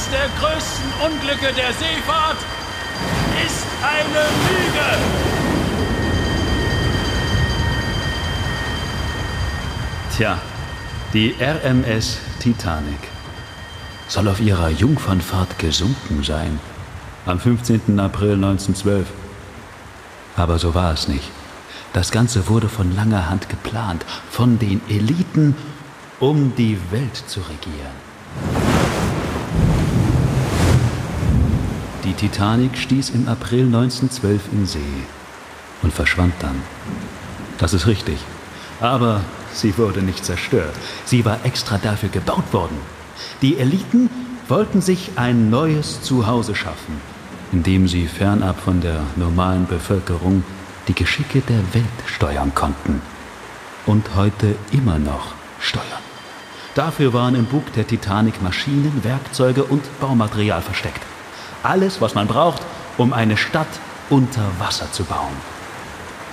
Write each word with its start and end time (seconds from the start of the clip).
Eines 0.00 0.10
der 0.12 0.28
größten 0.40 0.92
Unglücke 1.04 1.52
der 1.52 1.72
Seefahrt 1.74 2.38
ist 3.44 3.66
eine 3.82 4.24
Lüge. 4.48 4.88
Tja, 10.16 10.38
die 11.12 11.34
RMS 11.38 12.18
Titanic 12.38 12.98
soll 14.08 14.28
auf 14.28 14.40
ihrer 14.40 14.70
Jungfernfahrt 14.70 15.58
gesunken 15.58 16.22
sein. 16.22 16.58
Am 17.26 17.38
15. 17.38 18.00
April 18.00 18.34
1912. 18.34 19.06
Aber 20.36 20.58
so 20.58 20.74
war 20.74 20.94
es 20.94 21.08
nicht. 21.08 21.30
Das 21.92 22.10
Ganze 22.10 22.48
wurde 22.48 22.70
von 22.70 22.94
langer 22.96 23.28
Hand 23.28 23.50
geplant, 23.50 24.06
von 24.30 24.58
den 24.58 24.80
Eliten, 24.88 25.54
um 26.20 26.54
die 26.56 26.78
Welt 26.90 27.16
zu 27.16 27.40
regieren. 27.40 28.69
Die 32.10 32.26
Titanic 32.26 32.76
stieß 32.76 33.10
im 33.10 33.28
April 33.28 33.66
1912 33.66 34.40
in 34.50 34.66
See 34.66 34.80
und 35.80 35.92
verschwand 35.92 36.34
dann. 36.40 36.60
Das 37.58 37.72
ist 37.72 37.86
richtig. 37.86 38.18
Aber 38.80 39.20
sie 39.52 39.78
wurde 39.78 40.02
nicht 40.02 40.24
zerstört. 40.24 40.74
Sie 41.04 41.24
war 41.24 41.38
extra 41.44 41.78
dafür 41.78 42.08
gebaut 42.08 42.52
worden. 42.52 42.76
Die 43.42 43.58
Eliten 43.58 44.10
wollten 44.48 44.80
sich 44.80 45.12
ein 45.14 45.50
neues 45.50 46.02
Zuhause 46.02 46.56
schaffen, 46.56 47.00
in 47.52 47.62
dem 47.62 47.86
sie 47.86 48.08
fernab 48.08 48.58
von 48.60 48.80
der 48.80 49.02
normalen 49.14 49.68
Bevölkerung 49.68 50.42
die 50.88 50.94
Geschicke 50.94 51.42
der 51.42 51.62
Welt 51.74 52.00
steuern 52.06 52.52
konnten. 52.56 53.02
Und 53.86 54.16
heute 54.16 54.56
immer 54.72 54.98
noch 54.98 55.34
steuern. 55.60 56.02
Dafür 56.74 57.12
waren 57.12 57.36
im 57.36 57.44
Bug 57.44 57.72
der 57.74 57.86
Titanic 57.86 58.42
Maschinen, 58.42 59.04
Werkzeuge 59.04 59.62
und 59.62 59.84
Baumaterial 60.00 60.60
versteckt. 60.60 61.06
Alles, 61.62 62.00
was 62.00 62.14
man 62.14 62.26
braucht, 62.26 62.62
um 62.96 63.12
eine 63.12 63.36
Stadt 63.36 63.68
unter 64.08 64.42
Wasser 64.58 64.90
zu 64.92 65.04
bauen. 65.04 65.36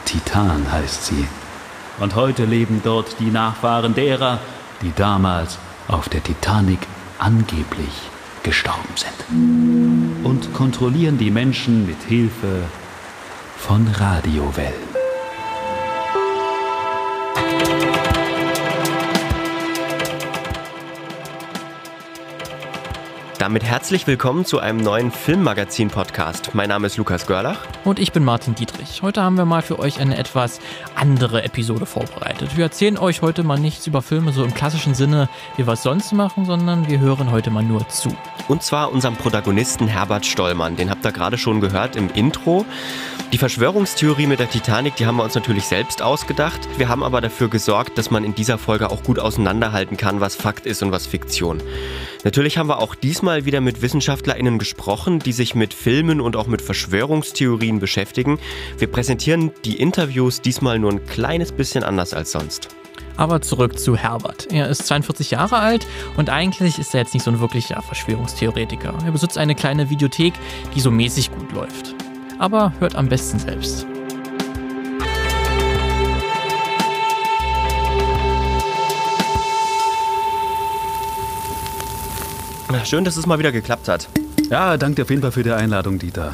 Titan 0.06 0.72
heißt 0.72 1.06
sie. 1.06 1.28
Und 2.00 2.16
heute 2.16 2.46
leben 2.46 2.82
dort 2.84 3.20
die 3.20 3.32
Nachfahren 3.32 3.94
derer, 3.94 4.40
die 4.82 4.94
damals 4.96 5.58
auf 5.88 6.10
der 6.10 6.24
Titanic 6.24 6.80
angeblich 7.20 8.10
gestorben 8.44 8.96
sind. 8.96 10.24
Und 10.24 10.54
kontrollieren 10.54 11.18
die 11.18 11.32
Menschen 11.32 11.86
mit 11.86 12.02
Hilfe 12.04 12.64
von 13.58 13.88
Radiowellen. 13.88 14.97
Damit 23.48 23.64
herzlich 23.64 24.06
willkommen 24.08 24.44
zu 24.44 24.60
einem 24.60 24.78
neuen 24.82 25.10
Filmmagazin-Podcast. 25.10 26.54
Mein 26.54 26.68
Name 26.68 26.86
ist 26.88 26.98
Lukas 26.98 27.28
Görlach. 27.28 27.66
Und 27.86 27.98
ich 27.98 28.12
bin 28.12 28.26
Martin 28.26 28.56
Dietrich. 28.56 29.02
Heute 29.04 29.24
haben 29.24 29.38
wir 29.38 29.46
mal 29.46 29.62
für 29.62 29.80
euch 29.80 30.02
eine 30.02 30.18
etwas 30.18 30.60
andere 30.96 31.44
Episode 31.44 31.86
vorbereitet. 31.86 32.58
Wir 32.58 32.66
erzählen 32.66 32.98
euch 32.98 33.22
heute 33.22 33.44
mal 33.44 33.58
nichts 33.58 33.88
über 33.88 34.02
Filme 34.02 34.34
so 34.34 34.44
im 34.44 34.54
klassischen 34.54 34.96
Sinne, 34.96 35.30
wie 35.56 35.66
wir 35.66 35.72
es 35.72 35.84
sonst 35.84 36.12
machen, 36.12 36.44
sondern 36.44 36.90
wir 36.90 37.00
hören 37.00 37.32
heute 37.32 37.50
mal 37.50 37.64
nur 37.64 37.88
zu. 37.88 38.14
Und 38.48 38.64
zwar 38.64 38.92
unserem 38.92 39.16
Protagonisten 39.16 39.88
Herbert 39.88 40.26
Stollmann. 40.26 40.78
Den 40.78 40.90
habt 40.90 41.06
ihr 41.06 41.12
gerade 41.12 41.38
schon 41.38 41.60
gehört 41.60 41.96
im 41.96 42.10
Intro. 42.14 42.66
Die 43.34 43.38
Verschwörungstheorie 43.38 44.26
mit 44.26 44.40
der 44.40 44.50
Titanic, 44.50 44.96
die 44.96 45.06
haben 45.06 45.18
wir 45.18 45.24
uns 45.24 45.36
natürlich 45.36 45.66
selbst 45.66 46.02
ausgedacht. 46.02 46.62
Wir 46.78 46.88
haben 46.88 47.04
aber 47.04 47.20
dafür 47.20 47.50
gesorgt, 47.50 47.98
dass 47.98 48.10
man 48.10 48.24
in 48.24 48.34
dieser 48.36 48.58
Folge 48.58 48.90
auch 48.90 49.04
gut 49.04 49.20
auseinanderhalten 49.20 49.98
kann, 49.98 50.22
was 50.22 50.36
Fakt 50.36 50.66
ist 50.66 50.82
und 50.82 50.94
was 50.94 51.06
Fiktion. 51.08 51.62
Natürlich 52.24 52.58
haben 52.58 52.70
wir 52.70 52.80
auch 52.80 52.96
diesmal 52.96 53.44
wieder 53.44 53.60
mit 53.60 53.82
WissenschaftlerInnen 53.82 54.60
gesprochen, 54.60 55.20
die 55.20 55.34
sich 55.34 55.56
mit 55.56 55.74
Filmen 55.74 56.22
und 56.22 56.38
auch 56.38 56.48
mit 56.48 56.62
Verschwörungstheorien 56.62 57.80
beschäftigen. 57.80 58.40
Wir 58.78 58.88
präsentieren 58.88 59.52
die 59.66 59.76
Interviews 59.76 60.42
diesmal 60.42 60.80
nur 60.80 60.92
ein 60.92 61.06
kleines 61.06 61.52
bisschen 61.52 61.84
anders 61.84 62.14
als 62.14 62.32
sonst. 62.32 62.70
Aber 63.18 63.42
zurück 63.42 63.80
zu 63.80 63.98
Herbert. 63.98 64.48
Er 64.52 64.70
ist 64.70 64.88
42 64.88 65.32
Jahre 65.32 65.58
alt 65.58 65.88
und 66.16 66.30
eigentlich 66.30 66.80
ist 66.80 66.94
er 66.94 67.02
jetzt 67.02 67.14
nicht 67.14 67.24
so 67.24 67.32
ein 67.32 67.40
wirklicher 67.40 67.82
Verschwörungstheoretiker. 67.82 68.94
Er 69.04 69.12
besitzt 69.12 69.38
eine 69.38 69.56
kleine 69.56 69.90
Videothek, 69.90 70.34
die 70.76 70.80
so 70.80 70.92
mäßig 70.92 71.32
gut 71.32 71.52
läuft 71.52 71.96
aber 72.40 72.74
hört 72.80 72.96
am 72.96 73.10
besten 73.10 73.40
selbst. 73.40 73.86
Schön, 82.84 83.04
dass 83.04 83.18
es 83.18 83.26
mal 83.26 83.40
wieder 83.40 83.52
geklappt 83.52 83.90
hat. 83.90 84.08
Ja, 84.50 84.78
danke 84.78 84.96
dir 84.96 85.02
auf 85.04 85.10
jeden 85.10 85.22
Fall 85.22 85.32
für 85.32 85.44
die 85.44 85.52
Einladung, 85.52 86.00
Dieter. 86.00 86.34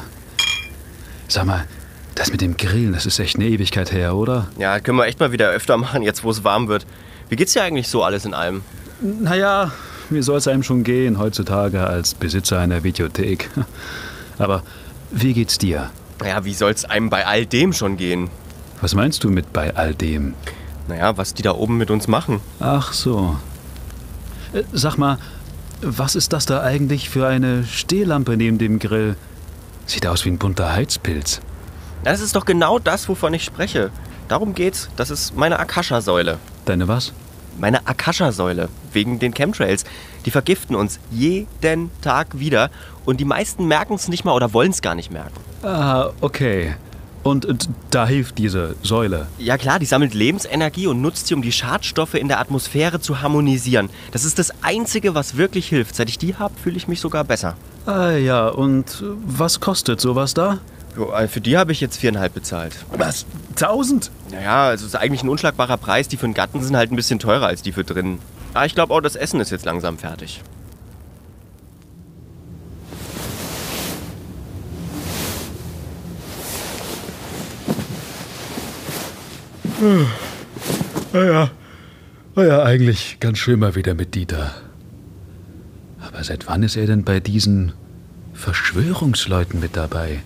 Sag 1.26 1.46
mal, 1.46 1.66
das 2.14 2.30
mit 2.30 2.40
dem 2.40 2.56
Grillen, 2.56 2.92
das 2.92 3.06
ist 3.06 3.18
echt 3.18 3.36
eine 3.36 3.46
Ewigkeit 3.46 3.92
her, 3.92 4.14
oder? 4.14 4.48
Ja, 4.58 4.80
können 4.80 4.98
wir 4.98 5.06
echt 5.06 5.20
mal 5.20 5.32
wieder 5.32 5.50
öfter 5.50 5.76
machen, 5.76 6.02
jetzt 6.02 6.24
wo 6.24 6.30
es 6.30 6.44
warm 6.44 6.68
wird. 6.68 6.86
Wie 7.28 7.36
geht's 7.36 7.52
dir 7.52 7.62
eigentlich 7.62 7.88
so 7.88 8.02
alles 8.04 8.24
in 8.24 8.34
allem? 8.34 8.62
Naja, 9.00 9.72
wie 10.10 10.22
soll 10.22 10.38
es 10.38 10.48
einem 10.48 10.62
schon 10.62 10.84
gehen 10.84 11.18
heutzutage 11.18 11.84
als 11.84 12.14
Besitzer 12.14 12.58
einer 12.58 12.84
Videothek? 12.84 13.50
Aber 14.38 14.62
wie 15.10 15.32
geht's 15.32 15.58
dir? 15.58 15.90
Naja, 16.20 16.44
wie 16.44 16.54
soll's 16.54 16.84
einem 16.84 17.10
bei 17.10 17.26
all 17.26 17.46
dem 17.46 17.72
schon 17.72 17.96
gehen? 17.96 18.30
Was 18.80 18.94
meinst 18.94 19.24
du 19.24 19.30
mit 19.30 19.52
bei 19.52 19.74
all 19.74 19.94
dem? 19.94 20.34
Naja, 20.88 21.16
was 21.16 21.34
die 21.34 21.42
da 21.42 21.52
oben 21.52 21.78
mit 21.78 21.90
uns 21.90 22.08
machen. 22.08 22.40
Ach 22.60 22.92
so. 22.92 23.36
Äh, 24.52 24.62
sag 24.72 24.98
mal, 24.98 25.18
was 25.80 26.14
ist 26.14 26.32
das 26.32 26.46
da 26.46 26.62
eigentlich 26.62 27.08
für 27.10 27.26
eine 27.26 27.64
Stehlampe 27.64 28.36
neben 28.36 28.58
dem 28.58 28.78
Grill? 28.78 29.16
Sieht 29.86 30.06
aus 30.06 30.24
wie 30.24 30.30
ein 30.30 30.38
bunter 30.38 30.72
Heizpilz. 30.72 31.40
Das 32.04 32.20
ist 32.20 32.36
doch 32.36 32.44
genau 32.44 32.78
das, 32.78 33.08
wovon 33.08 33.32
ich 33.32 33.44
spreche. 33.44 33.90
Darum 34.28 34.54
geht's. 34.54 34.90
Das 34.96 35.10
ist 35.10 35.34
meine 35.34 35.58
Akasha-Säule. 35.58 36.38
Deine 36.66 36.86
was? 36.86 37.12
Meine 37.58 37.86
Akasha-Säule. 37.86 38.68
Wegen 38.92 39.18
den 39.18 39.32
Chemtrails. 39.32 39.84
Die 40.26 40.30
vergiften 40.30 40.76
uns 40.76 41.00
jeden 41.10 41.90
Tag 42.02 42.38
wieder. 42.38 42.70
Und 43.06 43.20
die 43.20 43.24
meisten 43.24 43.66
merken 43.66 43.94
es 43.94 44.08
nicht 44.08 44.24
mal 44.24 44.32
oder 44.32 44.52
wollen 44.52 44.70
es 44.70 44.82
gar 44.82 44.94
nicht 44.94 45.10
merken. 45.10 45.34
Ah, 45.62 46.10
okay. 46.20 46.74
Und 47.22 47.70
da 47.90 48.06
hilft 48.06 48.36
diese 48.36 48.76
Säule. 48.82 49.26
Ja 49.38 49.56
klar, 49.56 49.78
die 49.78 49.86
sammelt 49.86 50.12
Lebensenergie 50.12 50.86
und 50.86 51.00
nutzt 51.00 51.28
sie, 51.28 51.34
um 51.34 51.40
die 51.40 51.52
Schadstoffe 51.52 52.14
in 52.14 52.28
der 52.28 52.38
Atmosphäre 52.38 53.00
zu 53.00 53.22
harmonisieren. 53.22 53.88
Das 54.12 54.26
ist 54.26 54.38
das 54.38 54.52
Einzige, 54.62 55.14
was 55.14 55.38
wirklich 55.38 55.68
hilft. 55.68 55.96
Seit 55.96 56.10
ich 56.10 56.18
die 56.18 56.34
habe, 56.34 56.52
fühle 56.62 56.76
ich 56.76 56.86
mich 56.86 57.00
sogar 57.00 57.24
besser. 57.24 57.56
Ah 57.86 58.10
ja, 58.10 58.48
und 58.48 59.02
was 59.24 59.60
kostet 59.60 60.02
sowas 60.02 60.34
da? 60.34 60.58
Äh, 60.96 61.28
für 61.28 61.40
die 61.40 61.56
habe 61.56 61.72
ich 61.72 61.80
jetzt 61.80 61.98
viereinhalb 61.98 62.34
bezahlt. 62.34 62.76
Was? 62.96 63.26
Tausend? 63.56 64.10
Naja, 64.30 64.66
also 64.68 64.86
ist 64.86 64.96
eigentlich 64.96 65.22
ein 65.22 65.28
unschlagbarer 65.28 65.76
Preis. 65.76 66.08
Die 66.08 66.16
für 66.16 66.26
den 66.26 66.34
Garten 66.34 66.62
sind 66.62 66.76
halt 66.76 66.92
ein 66.92 66.96
bisschen 66.96 67.18
teurer 67.18 67.46
als 67.46 67.62
die 67.62 67.72
für 67.72 67.84
drinnen. 67.84 68.18
Aber 68.52 68.60
ah, 68.60 68.66
ich 68.66 68.74
glaube 68.74 68.94
auch, 68.94 69.00
das 69.00 69.16
Essen 69.16 69.40
ist 69.40 69.50
jetzt 69.50 69.64
langsam 69.64 69.98
fertig. 69.98 70.42
Naja, 81.12 81.50
war 82.34 82.46
ja 82.46 82.62
eigentlich 82.62 83.18
ganz 83.20 83.38
schön 83.38 83.58
mal 83.58 83.74
wieder 83.74 83.94
mit 83.94 84.14
Dieter. 84.14 84.54
Aber 86.00 86.22
seit 86.22 86.46
wann 86.46 86.62
ist 86.62 86.76
er 86.76 86.86
denn 86.86 87.04
bei 87.04 87.20
diesen 87.20 87.72
Verschwörungsleuten 88.32 89.60
mit 89.60 89.76
dabei? 89.76 90.22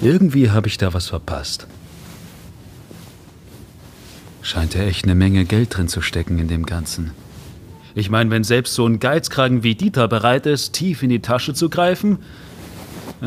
Irgendwie 0.00 0.50
habe 0.50 0.68
ich 0.68 0.78
da 0.78 0.94
was 0.94 1.08
verpasst. 1.08 1.66
Scheint 4.42 4.74
ja 4.74 4.82
echt 4.82 5.04
eine 5.04 5.14
Menge 5.14 5.44
Geld 5.44 5.76
drin 5.76 5.88
zu 5.88 6.00
stecken 6.00 6.38
in 6.38 6.48
dem 6.48 6.64
Ganzen. 6.64 7.10
Ich 7.94 8.08
meine, 8.08 8.30
wenn 8.30 8.44
selbst 8.44 8.74
so 8.74 8.86
ein 8.86 8.98
Geizkragen 8.98 9.62
wie 9.62 9.74
Dieter 9.74 10.08
bereit 10.08 10.46
ist, 10.46 10.72
tief 10.72 11.02
in 11.02 11.10
die 11.10 11.20
Tasche 11.20 11.52
zu 11.52 11.68
greifen. 11.68 12.18
Äh, 13.20 13.26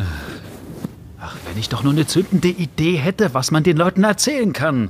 ach, 1.20 1.36
wenn 1.46 1.60
ich 1.60 1.70
doch 1.70 1.84
nur 1.84 1.94
eine 1.94 2.08
zündende 2.08 2.48
Idee 2.48 2.96
hätte, 2.96 3.34
was 3.34 3.52
man 3.52 3.64
den 3.64 3.78
Leuten 3.78 4.04
erzählen 4.04 4.54
kann, 4.54 4.90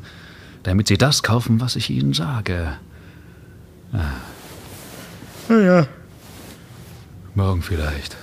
damit 0.63 0.87
sie 0.87 0.97
das 0.97 1.21
kaufen, 1.23 1.59
was 1.59 1.75
ich 1.75 1.89
ihnen 1.89 2.13
sage. 2.13 2.77
Ah. 3.91 5.53
Ja. 5.53 5.87
Morgen 7.35 7.61
vielleicht 7.61 8.15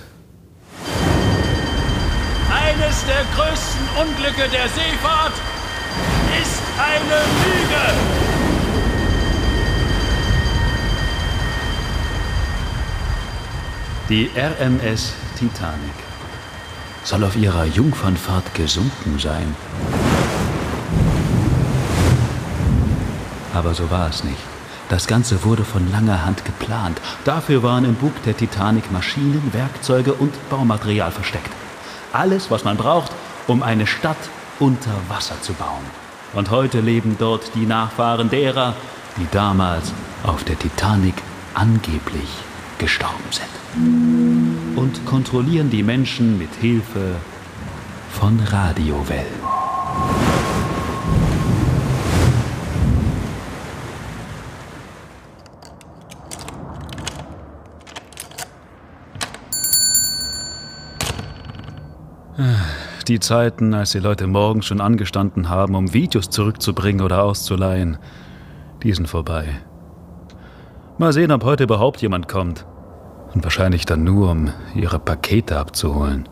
eines 2.71 3.05
der 3.05 3.23
größten 3.35 3.87
Unglücke 4.01 4.47
der 4.49 4.67
Seefahrt 4.69 5.33
ist 6.41 6.61
eine 6.77 7.19
Lüge. 7.43 7.83
Die 14.09 14.29
RMS 14.37 15.13
Titanic 15.37 15.79
soll 17.03 17.23
auf 17.23 17.35
ihrer 17.35 17.65
Jungfernfahrt 17.65 18.53
gesunken 18.53 19.19
sein. 19.19 19.55
Aber 23.53 23.73
so 23.73 23.89
war 23.91 24.09
es 24.09 24.23
nicht. 24.23 24.37
Das 24.89 25.07
Ganze 25.07 25.43
wurde 25.43 25.63
von 25.65 25.89
langer 25.91 26.25
Hand 26.25 26.45
geplant. 26.45 26.99
Dafür 27.25 27.63
waren 27.63 27.85
im 27.85 27.95
Bug 27.95 28.13
der 28.25 28.35
Titanic 28.35 28.91
Maschinen, 28.91 29.53
Werkzeuge 29.53 30.13
und 30.13 30.33
Baumaterial 30.49 31.11
versteckt. 31.11 31.60
Alles, 32.13 32.51
was 32.51 32.63
man 32.63 32.77
braucht, 32.77 33.11
um 33.47 33.63
eine 33.63 33.87
Stadt 33.87 34.17
unter 34.59 34.93
Wasser 35.07 35.41
zu 35.41 35.53
bauen. 35.53 35.85
Und 36.33 36.51
heute 36.51 36.79
leben 36.79 37.15
dort 37.19 37.51
die 37.55 37.65
Nachfahren 37.65 38.29
derer, 38.29 38.73
die 39.17 39.27
damals 39.31 39.91
auf 40.23 40.43
der 40.43 40.57
Titanic 40.57 41.15
angeblich 41.53 42.29
gestorben 42.77 43.31
sind. 43.31 44.77
Und 44.77 45.05
kontrollieren 45.05 45.69
die 45.69 45.83
Menschen 45.83 46.37
mit 46.37 46.53
Hilfe 46.55 47.15
von 48.11 48.39
Radiowellen. 48.39 49.40
Die 63.07 63.19
Zeiten, 63.19 63.73
als 63.73 63.91
die 63.91 63.99
Leute 63.99 64.27
morgens 64.27 64.65
schon 64.65 64.81
angestanden 64.81 65.49
haben, 65.49 65.75
um 65.75 65.93
Videos 65.93 66.29
zurückzubringen 66.29 67.03
oder 67.03 67.23
auszuleihen, 67.23 67.97
die 68.83 68.93
sind 68.93 69.07
vorbei. 69.07 69.59
Mal 70.97 71.13
sehen, 71.13 71.31
ob 71.31 71.43
heute 71.43 71.63
überhaupt 71.63 72.01
jemand 72.01 72.27
kommt. 72.27 72.65
Und 73.33 73.43
wahrscheinlich 73.43 73.85
dann 73.85 74.03
nur, 74.03 74.29
um 74.31 74.49
ihre 74.75 74.99
Pakete 74.99 75.57
abzuholen. 75.57 76.27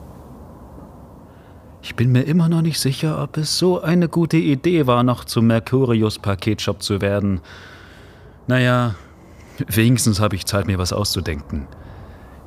Ich 1.81 1.95
bin 1.95 2.11
mir 2.11 2.23
immer 2.23 2.49
noch 2.49 2.61
nicht 2.61 2.79
sicher, 2.79 3.23
ob 3.23 3.37
es 3.37 3.57
so 3.57 3.81
eine 3.81 4.09
gute 4.09 4.37
Idee 4.37 4.85
war, 4.85 5.03
noch 5.03 5.23
zum 5.23 5.47
Mercurius 5.47 6.19
Paketshop 6.19 6.83
zu 6.83 7.01
werden. 7.01 7.39
Naja, 8.47 8.95
wenigstens 9.67 10.19
habe 10.19 10.35
ich 10.35 10.45
Zeit, 10.45 10.67
mir 10.67 10.77
was 10.77 10.91
auszudenken. 10.91 11.67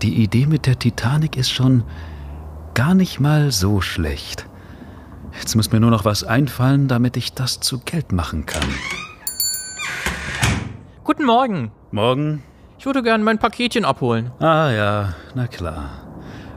Die 0.03 0.23
Idee 0.23 0.47
mit 0.47 0.67
der 0.67 0.79
Titanic 0.79 1.37
ist 1.37 1.51
schon 1.51 1.85
gar 2.75 2.95
nicht 2.95 3.21
mal 3.21 3.51
so 3.51 3.81
schlecht. 3.81 4.47
Jetzt 5.39 5.55
muss 5.57 5.73
mir 5.73 5.81
nur 5.81 5.91
noch 5.91 6.05
was 6.05 6.25
einfallen, 6.25 6.89
damit 6.89 7.17
ich 7.17 7.33
das 7.33 7.61
zu 7.61 7.79
Geld 7.81 8.13
machen 8.13 8.47
kann. 8.47 8.63
Guten 11.05 11.25
Morgen. 11.25 11.73
Morgen? 11.91 12.43
Ich 12.79 12.87
würde 12.87 13.03
gerne 13.03 13.25
mein 13.25 13.39
Paketchen 13.39 13.85
abholen. 13.85 14.31
Ah 14.41 14.71
ja, 14.71 15.15
na 15.35 15.47
klar. 15.47 15.91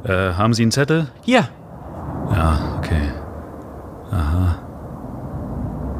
Äh, 0.03 0.33
haben 0.33 0.53
Sie 0.53 0.63
einen 0.63 0.71
Zettel? 0.71 1.07
Hier. 1.21 1.50
Ja, 2.31 2.59
okay. 2.77 3.12
Aha. 4.12 4.59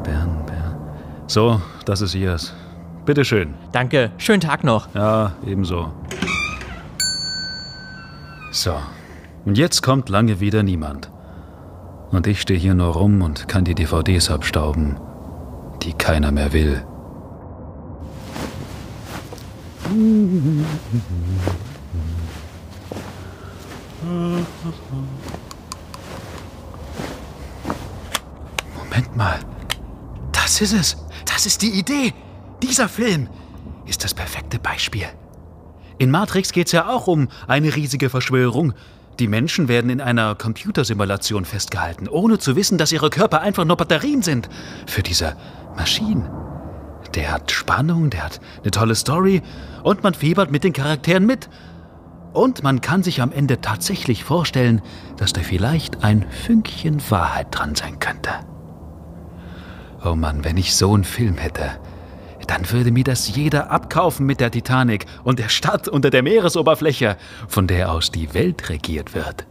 Bern, 0.04 0.44
Bern. 0.46 0.76
So, 1.26 1.60
das 1.84 2.00
ist 2.02 2.14
Ihrs. 2.14 2.54
Bitteschön. 3.04 3.54
Danke. 3.72 4.10
Schönen 4.18 4.40
Tag 4.40 4.64
noch. 4.64 4.92
Ja, 4.94 5.32
ebenso. 5.44 5.92
So, 8.50 8.76
und 9.46 9.56
jetzt 9.56 9.82
kommt 9.82 10.08
lange 10.08 10.40
wieder 10.40 10.62
niemand. 10.62 11.10
Und 12.10 12.26
ich 12.26 12.40
stehe 12.40 12.58
hier 12.58 12.74
nur 12.74 12.88
rum 12.88 13.22
und 13.22 13.48
kann 13.48 13.64
die 13.64 13.74
DVDs 13.74 14.30
abstauben, 14.30 14.96
die 15.82 15.92
keiner 15.92 16.32
mehr 16.32 16.52
will. 16.52 16.84
Moment 28.74 29.16
mal. 29.16 29.38
Das 30.32 30.60
ist 30.60 30.72
es. 30.72 30.96
Das 31.24 31.46
ist 31.46 31.62
die 31.62 31.70
Idee. 31.70 32.12
Dieser 32.62 32.88
Film 32.88 33.28
ist 33.84 34.02
das 34.02 34.12
perfekte 34.12 34.58
Beispiel. 34.58 35.06
In 35.98 36.10
Matrix 36.10 36.52
geht 36.52 36.66
es 36.66 36.72
ja 36.72 36.88
auch 36.88 37.06
um 37.06 37.28
eine 37.46 37.74
riesige 37.74 38.10
Verschwörung. 38.10 38.74
Die 39.18 39.28
Menschen 39.28 39.68
werden 39.68 39.90
in 39.90 40.02
einer 40.02 40.34
Computersimulation 40.34 41.46
festgehalten, 41.46 42.06
ohne 42.08 42.38
zu 42.38 42.54
wissen, 42.54 42.76
dass 42.76 42.92
ihre 42.92 43.08
Körper 43.08 43.40
einfach 43.40 43.64
nur 43.64 43.76
Batterien 43.76 44.20
sind 44.20 44.48
für 44.86 45.02
diese 45.02 45.36
Maschinen. 45.74 46.28
Der 47.14 47.32
hat 47.32 47.50
Spannung, 47.50 48.10
der 48.10 48.24
hat 48.24 48.40
eine 48.62 48.70
tolle 48.70 48.94
Story 48.94 49.42
und 49.82 50.02
man 50.02 50.12
fiebert 50.12 50.50
mit 50.50 50.64
den 50.64 50.74
Charakteren 50.74 51.24
mit. 51.24 51.48
Und 52.34 52.62
man 52.62 52.82
kann 52.82 53.02
sich 53.02 53.22
am 53.22 53.32
Ende 53.32 53.62
tatsächlich 53.62 54.22
vorstellen, 54.22 54.82
dass 55.16 55.32
da 55.32 55.40
vielleicht 55.40 56.04
ein 56.04 56.26
Fünkchen 56.28 57.00
Wahrheit 57.10 57.46
dran 57.50 57.74
sein 57.74 57.98
könnte. 57.98 58.30
Oh 60.04 60.14
Mann, 60.14 60.44
wenn 60.44 60.58
ich 60.58 60.76
so 60.76 60.92
einen 60.92 61.04
Film 61.04 61.38
hätte, 61.38 61.78
dann 62.46 62.70
würde 62.70 62.90
mir 62.90 63.04
das 63.04 63.34
jeder 63.34 63.70
abkaufen 63.70 64.26
mit 64.26 64.40
der 64.40 64.50
Titanic 64.50 65.06
und 65.24 65.38
der 65.38 65.48
Stadt 65.48 65.88
unter 65.88 66.10
der 66.10 66.22
Meeresoberfläche, 66.22 67.16
von 67.48 67.66
der 67.66 67.90
aus 67.90 68.10
die 68.10 68.32
Welt 68.34 68.68
regiert 68.68 69.14
wird. 69.14 69.46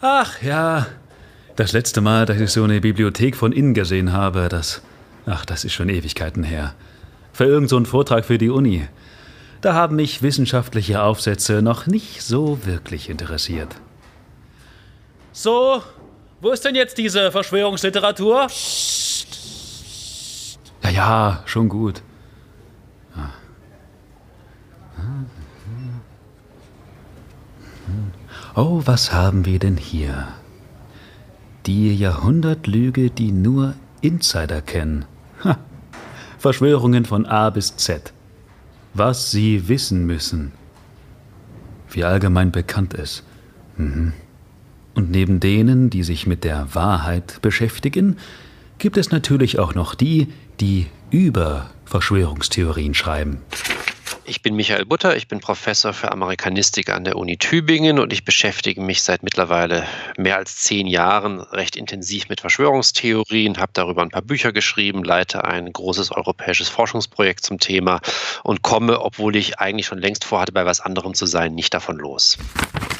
Ach 0.00 0.40
ja, 0.40 0.86
das 1.56 1.72
letzte 1.72 2.00
Mal, 2.00 2.24
dass 2.24 2.40
ich 2.40 2.50
so 2.50 2.64
eine 2.64 2.80
Bibliothek 2.80 3.36
von 3.36 3.52
innen 3.52 3.74
gesehen 3.74 4.14
habe, 4.14 4.48
das, 4.48 4.80
ach, 5.26 5.44
das 5.44 5.64
ist 5.64 5.74
schon 5.74 5.90
Ewigkeiten 5.90 6.42
her. 6.42 6.74
Für 7.34 7.44
irgendeinen 7.44 7.84
so 7.84 7.90
Vortrag 7.90 8.24
für 8.24 8.38
die 8.38 8.48
Uni. 8.48 8.88
Da 9.60 9.74
haben 9.74 9.96
mich 9.96 10.22
wissenschaftliche 10.22 11.02
Aufsätze 11.02 11.60
noch 11.60 11.86
nicht 11.86 12.22
so 12.22 12.64
wirklich 12.64 13.10
interessiert. 13.10 13.76
So, 15.32 15.82
wo 16.40 16.50
ist 16.50 16.64
denn 16.64 16.74
jetzt 16.74 16.98
diese 16.98 17.30
Verschwörungsliteratur? 17.30 18.48
Ja, 20.82 20.90
ja, 20.90 21.42
schon 21.46 21.68
gut. 21.68 22.02
Oh, 28.56 28.82
was 28.84 29.12
haben 29.12 29.46
wir 29.46 29.58
denn 29.58 29.76
hier? 29.76 30.28
Die 31.66 31.94
Jahrhundertlüge, 31.94 33.10
die 33.10 33.30
nur 33.30 33.74
Insider 34.00 34.60
kennen. 34.60 35.04
Ha. 35.44 35.56
Verschwörungen 36.38 37.04
von 37.04 37.26
A 37.26 37.50
bis 37.50 37.76
Z. 37.76 38.12
Was 38.92 39.30
sie 39.30 39.68
wissen 39.68 40.04
müssen. 40.04 40.52
Wie 41.90 42.04
allgemein 42.04 42.50
bekannt 42.50 42.94
ist. 42.94 43.22
Mhm. 43.76 44.14
Und 44.94 45.10
neben 45.10 45.40
denen, 45.40 45.90
die 45.90 46.02
sich 46.02 46.26
mit 46.26 46.44
der 46.44 46.74
Wahrheit 46.74 47.40
beschäftigen, 47.42 48.16
gibt 48.78 48.96
es 48.96 49.10
natürlich 49.10 49.58
auch 49.58 49.74
noch 49.74 49.94
die, 49.94 50.28
die 50.60 50.86
über 51.10 51.70
Verschwörungstheorien 51.84 52.94
schreiben. 52.94 53.38
Ich 54.30 54.42
bin 54.42 54.54
Michael 54.54 54.84
Butter, 54.84 55.16
ich 55.16 55.26
bin 55.26 55.40
Professor 55.40 55.92
für 55.92 56.12
Amerikanistik 56.12 56.88
an 56.90 57.02
der 57.02 57.16
Uni 57.16 57.36
Tübingen 57.36 57.98
und 57.98 58.12
ich 58.12 58.24
beschäftige 58.24 58.80
mich 58.80 59.02
seit 59.02 59.24
mittlerweile 59.24 59.84
mehr 60.16 60.36
als 60.36 60.58
zehn 60.58 60.86
Jahren 60.86 61.40
recht 61.40 61.74
intensiv 61.74 62.28
mit 62.28 62.40
Verschwörungstheorien, 62.40 63.58
habe 63.58 63.72
darüber 63.74 64.02
ein 64.02 64.10
paar 64.10 64.22
Bücher 64.22 64.52
geschrieben, 64.52 65.02
leite 65.02 65.42
ein 65.42 65.72
großes 65.72 66.12
europäisches 66.12 66.68
Forschungsprojekt 66.68 67.44
zum 67.44 67.58
Thema 67.58 68.00
und 68.44 68.62
komme, 68.62 69.00
obwohl 69.00 69.34
ich 69.34 69.58
eigentlich 69.58 69.86
schon 69.86 69.98
längst 69.98 70.24
vorhatte, 70.24 70.52
bei 70.52 70.64
was 70.64 70.80
anderem 70.80 71.14
zu 71.14 71.26
sein, 71.26 71.56
nicht 71.56 71.74
davon 71.74 71.96
los. 71.96 72.38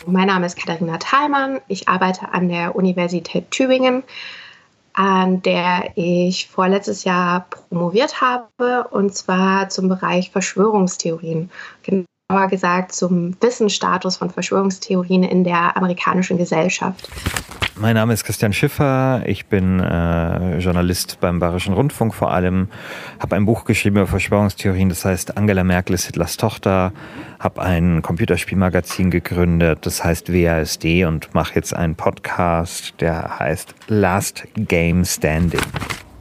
Mein 0.06 0.26
Name 0.26 0.46
ist 0.46 0.56
Katharina 0.58 0.98
Thalmann, 0.98 1.60
ich 1.68 1.88
arbeite 1.88 2.32
an 2.32 2.48
der 2.48 2.74
Universität 2.74 3.52
Tübingen 3.52 4.02
an 5.00 5.40
der 5.40 5.92
ich 5.96 6.48
vorletztes 6.48 7.04
Jahr 7.04 7.46
promoviert 7.48 8.20
habe, 8.20 8.86
und 8.90 9.14
zwar 9.14 9.70
zum 9.70 9.88
Bereich 9.88 10.30
Verschwörungstheorien. 10.30 11.50
Genauer 12.30 12.46
gesagt 12.46 12.92
zum 12.92 13.34
Wissensstatus 13.40 14.18
von 14.18 14.30
Verschwörungstheorien 14.30 15.24
in 15.24 15.42
der 15.42 15.76
amerikanischen 15.76 16.38
Gesellschaft. 16.38 17.08
Mein 17.74 17.96
Name 17.96 18.12
ist 18.12 18.22
Christian 18.22 18.52
Schiffer, 18.52 19.24
ich 19.26 19.46
bin 19.46 19.80
äh, 19.80 20.58
Journalist 20.58 21.18
beim 21.20 21.40
Bayerischen 21.40 21.74
Rundfunk 21.74 22.14
vor 22.14 22.32
allem, 22.32 22.68
habe 23.18 23.34
ein 23.34 23.46
Buch 23.46 23.64
geschrieben 23.64 23.96
über 23.96 24.06
Verschwörungstheorien, 24.06 24.90
das 24.90 25.04
heißt 25.04 25.36
Angela 25.36 25.64
Merkel 25.64 25.94
ist 25.94 26.06
Hitlers 26.06 26.36
Tochter, 26.36 26.92
habe 27.40 27.62
ein 27.62 28.00
Computerspielmagazin 28.00 29.10
gegründet, 29.10 29.80
das 29.82 30.04
heißt 30.04 30.32
WASD 30.32 31.06
und 31.06 31.34
mache 31.34 31.56
jetzt 31.56 31.74
einen 31.74 31.96
Podcast, 31.96 32.94
der 33.00 33.40
heißt 33.40 33.74
Last 33.88 34.46
Game 34.54 35.04
Standing. 35.04 35.62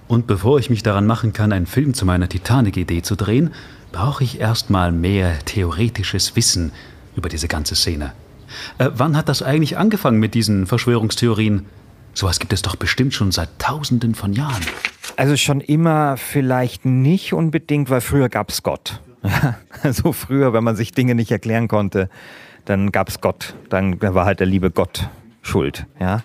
Und 0.07 0.25
bevor 0.25 0.57
ich 0.57 0.71
mich 0.71 0.81
daran 0.81 1.05
machen 1.05 1.33
kann, 1.33 1.51
einen 1.51 1.67
Film 1.67 1.93
zu 1.93 2.03
meiner 2.03 2.27
Titanic-Idee 2.27 3.03
zu 3.03 3.15
drehen, 3.15 3.51
brauche 3.91 4.24
ich 4.24 4.39
erstmal 4.39 4.91
mehr 4.91 5.39
theoretisches 5.46 6.36
Wissen 6.36 6.72
über 7.15 7.29
diese 7.29 7.48
ganze 7.48 7.75
Szene. 7.75 8.13
Äh, 8.77 8.89
wann 8.93 9.15
hat 9.17 9.29
das 9.29 9.41
eigentlich 9.41 9.77
angefangen 9.77 10.19
mit 10.19 10.34
diesen 10.34 10.67
Verschwörungstheorien? 10.67 11.65
Sowas 12.13 12.39
gibt 12.39 12.53
es 12.53 12.62
doch 12.62 12.75
bestimmt 12.75 13.13
schon 13.13 13.31
seit 13.31 13.60
Tausenden 13.60 14.15
von 14.15 14.34
Jahren. 14.34 14.62
Also 15.15 15.38
schon 15.38 15.62
immer 15.62 16.17
vielleicht 16.17 16.86
nicht 16.86 17.34
unbedingt, 17.34 17.89
weil 17.89 18.01
früher 18.01 18.29
gab 18.29 18.50
es 18.50 18.63
Gott. 18.63 19.01
also 19.84 20.12
früher, 20.13 20.53
wenn 20.53 20.63
man 20.63 20.75
sich 20.75 20.91
Dinge 20.91 21.15
nicht 21.15 21.31
erklären 21.31 21.67
konnte, 21.67 22.10
dann 22.65 22.91
gab 22.91 23.10
es 23.10 23.22
Gott. 23.22 23.55
Dann 23.69 24.01
war 24.01 24.25
halt 24.25 24.39
der 24.39 24.48
liebe 24.48 24.72
Gott 24.72 25.10
schuld. 25.41 25.86
Ja? 26.00 26.24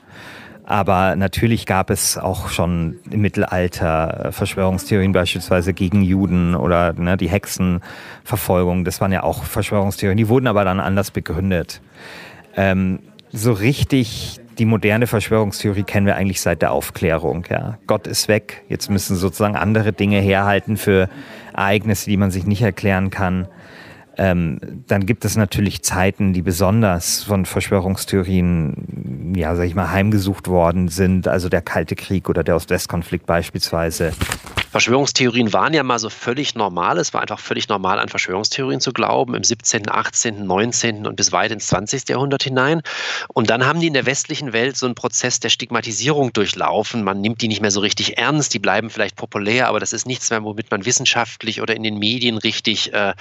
Aber 0.67 1.15
natürlich 1.15 1.67
gab 1.67 1.91
es 1.91 2.17
auch 2.17 2.49
schon 2.49 2.97
im 3.11 3.21
Mittelalter 3.21 4.31
Verschwörungstheorien 4.33 5.13
beispielsweise 5.13 5.75
gegen 5.75 6.03
Juden 6.03 6.55
oder 6.55 6.95
ne, 6.95 7.19
die 7.19 7.29
Hexenverfolgung. 7.29 8.85
Das 8.85 9.01
waren 9.01 9.13
ja 9.13 9.23
auch 9.23 9.45
Verschwörungstheorien. 9.45 10.17
Die 10.17 10.29
wurden 10.29 10.47
aber 10.47 10.65
dann 10.65 10.81
anders 10.81 11.11
begründet. 11.11 11.83
Ähm, 12.57 13.01
so 13.31 13.53
richtig 13.53 14.41
die 14.59 14.65
moderne 14.65 15.07
Verschwörungstheorie 15.07 15.83
kennen 15.83 16.07
wir 16.07 16.17
eigentlich 16.17 16.41
seit 16.41 16.63
der 16.63 16.73
Aufklärung. 16.73 17.45
Ja. 17.51 17.79
Gott 17.87 18.07
ist 18.07 18.29
weg. 18.29 18.63
Jetzt 18.69 18.91
müssen 18.91 19.17
sozusagen 19.17 19.57
andere 19.57 19.93
Dinge 19.93 20.21
herhalten 20.21 20.77
für 20.77 21.09
Ereignisse, 21.53 22.09
die 22.09 22.17
man 22.17 22.31
sich 22.31 22.47
nicht 22.47 22.63
erklären 22.63 23.11
kann. 23.11 23.49
Ähm, 24.17 24.59
dann 24.87 25.07
gibt 25.07 25.25
es 25.25 25.37
natürlich 25.37 25.83
Zeiten, 25.83 26.33
die 26.33 26.43
besonders 26.43 27.25
von 27.25 27.47
Verschwörungstheorien, 27.47 29.35
ja, 29.37 29.55
sag 29.57 29.65
ich 29.65 29.75
mal, 29.75 29.91
heimgesucht 29.91 30.49
worden 30.49 30.89
sind. 30.89 31.29
Also 31.29 31.49
der 31.49 31.63
Kalte 31.63 31.97
Krieg 31.97 32.29
oder 32.29 32.45
der 32.45 32.57
Ost-West-Konflikt 32.57 33.27
beispielsweise. 33.27 34.13
Verschwörungstheorien 34.75 35.53
waren 35.53 35.73
ja 35.73 35.85
mal 35.85 36.01
so 36.01 36.11
völlig 36.11 36.57
normal. 36.57 36.99
Es 36.99 37.15
war 37.15 37.21
einfach 37.21 37.39
völlig 37.39 37.69
normal, 37.69 38.01
an 38.01 38.09
Verschwörungstheorien 38.09 38.81
zu 38.81 38.93
glauben 38.93 39.37
im 39.37 39.45
17., 39.45 39.89
18., 39.89 40.45
19. 40.45 41.07
und 41.07 41.15
bis 41.15 41.31
weit 41.31 41.53
ins 41.53 41.69
20. 41.69 42.09
Jahrhundert 42.09 42.43
hinein. 42.43 42.83
Und 43.29 43.51
dann 43.51 43.67
haben 43.67 43.79
die 43.79 43.87
in 43.87 43.93
der 43.93 44.05
westlichen 44.05 44.53
Welt 44.53 44.77
so 44.77 44.87
einen 44.87 44.97
Prozess 44.97 45.39
der 45.39 45.51
Stigmatisierung 45.51 46.33
durchlaufen. 46.33 47.05
Man 47.05 47.21
nimmt 47.21 47.41
die 47.41 47.47
nicht 47.47 47.61
mehr 47.61 47.71
so 47.71 47.79
richtig 47.79 48.19
ernst, 48.19 48.53
die 48.53 48.59
bleiben 48.59 48.91
vielleicht 48.91 49.15
populär, 49.15 49.69
aber 49.69 49.79
das 49.79 49.93
ist 49.93 50.09
nichts 50.09 50.31
mehr, 50.31 50.43
womit 50.43 50.73
man 50.73 50.85
wissenschaftlich 50.85 51.63
oder 51.63 51.77
in 51.77 51.85
den 51.85 52.01
Medien 52.01 52.37
richtig 52.37 52.93
äh, 52.93 53.15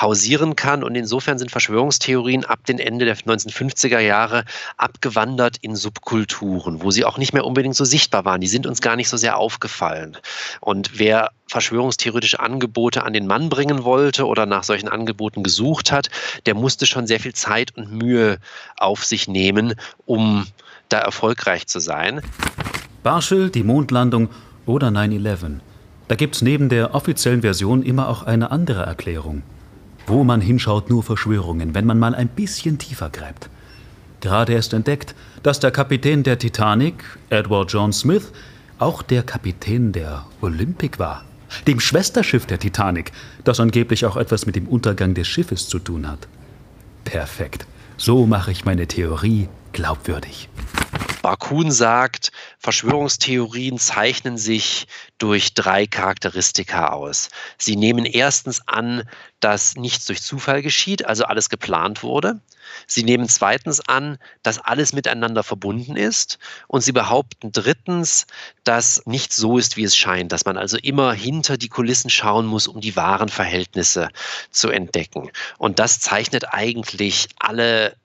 hausieren 0.00 0.56
kann. 0.56 0.82
Und 0.82 0.96
insofern 0.96 1.38
sind 1.38 1.52
Verschwörungstheorien 1.52 2.44
ab 2.44 2.66
dem 2.66 2.80
Ende 2.80 3.04
der 3.04 3.16
1950er 3.16 4.00
Jahre 4.00 4.42
abgewandert 4.76 5.58
in 5.60 5.76
Subkulturen, 5.76 6.82
wo 6.82 6.90
sie 6.90 7.04
auch 7.04 7.18
nicht 7.18 7.34
mehr 7.34 7.44
unbedingt 7.44 7.76
so 7.76 7.84
sichtbar 7.84 8.24
waren. 8.24 8.40
Die 8.40 8.48
sind 8.48 8.66
uns 8.66 8.80
gar 8.80 8.96
nicht 8.96 9.08
so 9.08 9.16
sehr 9.16 9.38
aufgefallen. 9.38 10.16
Und 10.58 10.87
wer 10.94 11.30
verschwörungstheoretische 11.46 12.40
Angebote 12.40 13.04
an 13.04 13.12
den 13.12 13.26
Mann 13.26 13.48
bringen 13.48 13.84
wollte 13.84 14.26
oder 14.26 14.46
nach 14.46 14.64
solchen 14.64 14.88
Angeboten 14.88 15.42
gesucht 15.42 15.90
hat, 15.92 16.10
der 16.46 16.54
musste 16.54 16.86
schon 16.86 17.06
sehr 17.06 17.20
viel 17.20 17.34
Zeit 17.34 17.76
und 17.76 17.92
Mühe 17.92 18.38
auf 18.76 19.04
sich 19.04 19.28
nehmen, 19.28 19.74
um 20.06 20.46
da 20.88 20.98
erfolgreich 20.98 21.66
zu 21.66 21.80
sein. 21.80 22.20
Barschel, 23.02 23.50
die 23.50 23.62
Mondlandung 23.62 24.28
oder 24.66 24.88
9-11. 24.88 25.60
Da 26.08 26.14
gibt 26.14 26.36
es 26.36 26.42
neben 26.42 26.68
der 26.68 26.94
offiziellen 26.94 27.42
Version 27.42 27.82
immer 27.82 28.08
auch 28.08 28.22
eine 28.22 28.50
andere 28.50 28.82
Erklärung. 28.82 29.42
Wo 30.06 30.24
man 30.24 30.40
hinschaut, 30.40 30.88
nur 30.88 31.02
Verschwörungen, 31.02 31.74
wenn 31.74 31.84
man 31.84 31.98
mal 31.98 32.14
ein 32.14 32.28
bisschen 32.28 32.78
tiefer 32.78 33.10
gräbt. 33.10 33.50
Gerade 34.20 34.54
erst 34.54 34.72
entdeckt, 34.72 35.14
dass 35.42 35.60
der 35.60 35.70
Kapitän 35.70 36.22
der 36.22 36.38
Titanic, 36.38 37.04
Edward 37.30 37.70
John 37.70 37.92
Smith, 37.92 38.32
auch 38.78 39.02
der 39.02 39.22
Kapitän 39.22 39.92
der 39.92 40.24
Olympic 40.40 40.98
war, 40.98 41.24
dem 41.66 41.80
Schwesterschiff 41.80 42.46
der 42.46 42.58
Titanic, 42.58 43.12
das 43.44 43.60
angeblich 43.60 44.06
auch 44.06 44.16
etwas 44.16 44.46
mit 44.46 44.56
dem 44.56 44.68
Untergang 44.68 45.14
des 45.14 45.26
Schiffes 45.26 45.68
zu 45.68 45.78
tun 45.78 46.08
hat. 46.08 46.28
Perfekt. 47.04 47.66
So 47.96 48.26
mache 48.26 48.52
ich 48.52 48.64
meine 48.64 48.86
Theorie 48.86 49.48
glaubwürdig. 49.72 50.48
Barkun 51.22 51.70
sagt, 51.70 52.30
Verschwörungstheorien 52.58 53.78
zeichnen 53.78 54.36
sich 54.36 54.88
durch 55.18 55.54
drei 55.54 55.86
Charakteristika 55.86 56.88
aus. 56.88 57.30
Sie 57.56 57.76
nehmen 57.76 58.04
erstens 58.04 58.66
an, 58.66 59.04
dass 59.40 59.76
nichts 59.76 60.06
durch 60.06 60.22
Zufall 60.22 60.62
geschieht, 60.62 61.06
also 61.06 61.24
alles 61.24 61.50
geplant 61.50 62.02
wurde. 62.02 62.40
Sie 62.86 63.04
nehmen 63.04 63.28
zweitens 63.28 63.80
an, 63.80 64.18
dass 64.42 64.58
alles 64.58 64.92
miteinander 64.92 65.42
verbunden 65.42 65.96
ist. 65.96 66.38
Und 66.66 66.82
sie 66.82 66.92
behaupten 66.92 67.52
drittens, 67.52 68.26
dass 68.64 69.02
nichts 69.06 69.36
so 69.36 69.56
ist, 69.58 69.76
wie 69.76 69.84
es 69.84 69.96
scheint, 69.96 70.32
dass 70.32 70.44
man 70.44 70.58
also 70.58 70.76
immer 70.78 71.12
hinter 71.12 71.56
die 71.56 71.68
Kulissen 71.68 72.10
schauen 72.10 72.46
muss, 72.46 72.66
um 72.66 72.80
die 72.80 72.96
wahren 72.96 73.28
Verhältnisse 73.28 74.08
zu 74.50 74.68
entdecken. 74.68 75.30
Und 75.58 75.78
das 75.78 76.00
zeichnet 76.00 76.52
eigentlich 76.52 77.28
alle 77.38 77.96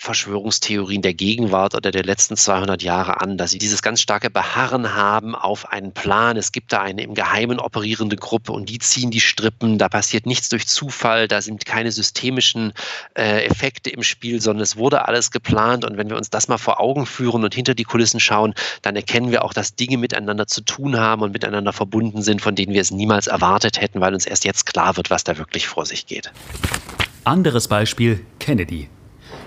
Verschwörungstheorien 0.00 1.02
der 1.02 1.12
Gegenwart 1.12 1.74
oder 1.74 1.90
der 1.90 2.04
letzten 2.04 2.34
200 2.34 2.82
Jahre 2.82 3.20
an, 3.20 3.36
dass 3.36 3.50
sie 3.50 3.58
dieses 3.58 3.82
ganz 3.82 4.00
starke 4.00 4.30
Beharren 4.30 4.94
haben 4.94 5.34
auf 5.34 5.70
einen 5.70 5.92
Plan. 5.92 6.38
Es 6.38 6.52
gibt 6.52 6.72
da 6.72 6.80
eine 6.80 7.02
im 7.02 7.12
Geheimen 7.12 7.60
operierende 7.60 8.16
Gruppe 8.16 8.52
und 8.52 8.70
die 8.70 8.78
ziehen 8.78 9.10
die 9.10 9.20
Strippen. 9.20 9.76
Da 9.76 9.90
passiert 9.90 10.24
nichts 10.24 10.48
durch 10.48 10.66
Zufall, 10.66 11.28
da 11.28 11.42
sind 11.42 11.66
keine 11.66 11.92
systemischen 11.92 12.72
äh, 13.12 13.44
Effekte 13.44 13.90
im 13.90 14.02
Spiel, 14.02 14.40
sondern 14.40 14.62
es 14.62 14.78
wurde 14.78 15.06
alles 15.06 15.30
geplant. 15.32 15.84
Und 15.84 15.98
wenn 15.98 16.08
wir 16.08 16.16
uns 16.16 16.30
das 16.30 16.48
mal 16.48 16.56
vor 16.56 16.80
Augen 16.80 17.04
führen 17.04 17.44
und 17.44 17.54
hinter 17.54 17.74
die 17.74 17.84
Kulissen 17.84 18.20
schauen, 18.20 18.54
dann 18.80 18.96
erkennen 18.96 19.30
wir 19.30 19.44
auch, 19.44 19.52
dass 19.52 19.74
Dinge 19.74 19.98
miteinander 19.98 20.46
zu 20.46 20.62
tun 20.62 20.98
haben 20.98 21.20
und 21.20 21.32
miteinander 21.32 21.74
verbunden 21.74 22.22
sind, 22.22 22.40
von 22.40 22.54
denen 22.54 22.72
wir 22.72 22.80
es 22.80 22.90
niemals 22.90 23.26
erwartet 23.26 23.78
hätten, 23.78 24.00
weil 24.00 24.14
uns 24.14 24.24
erst 24.24 24.46
jetzt 24.46 24.64
klar 24.64 24.96
wird, 24.96 25.10
was 25.10 25.24
da 25.24 25.36
wirklich 25.36 25.68
vor 25.68 25.84
sich 25.84 26.06
geht. 26.06 26.32
Anderes 27.24 27.68
Beispiel 27.68 28.24
Kennedy. 28.38 28.88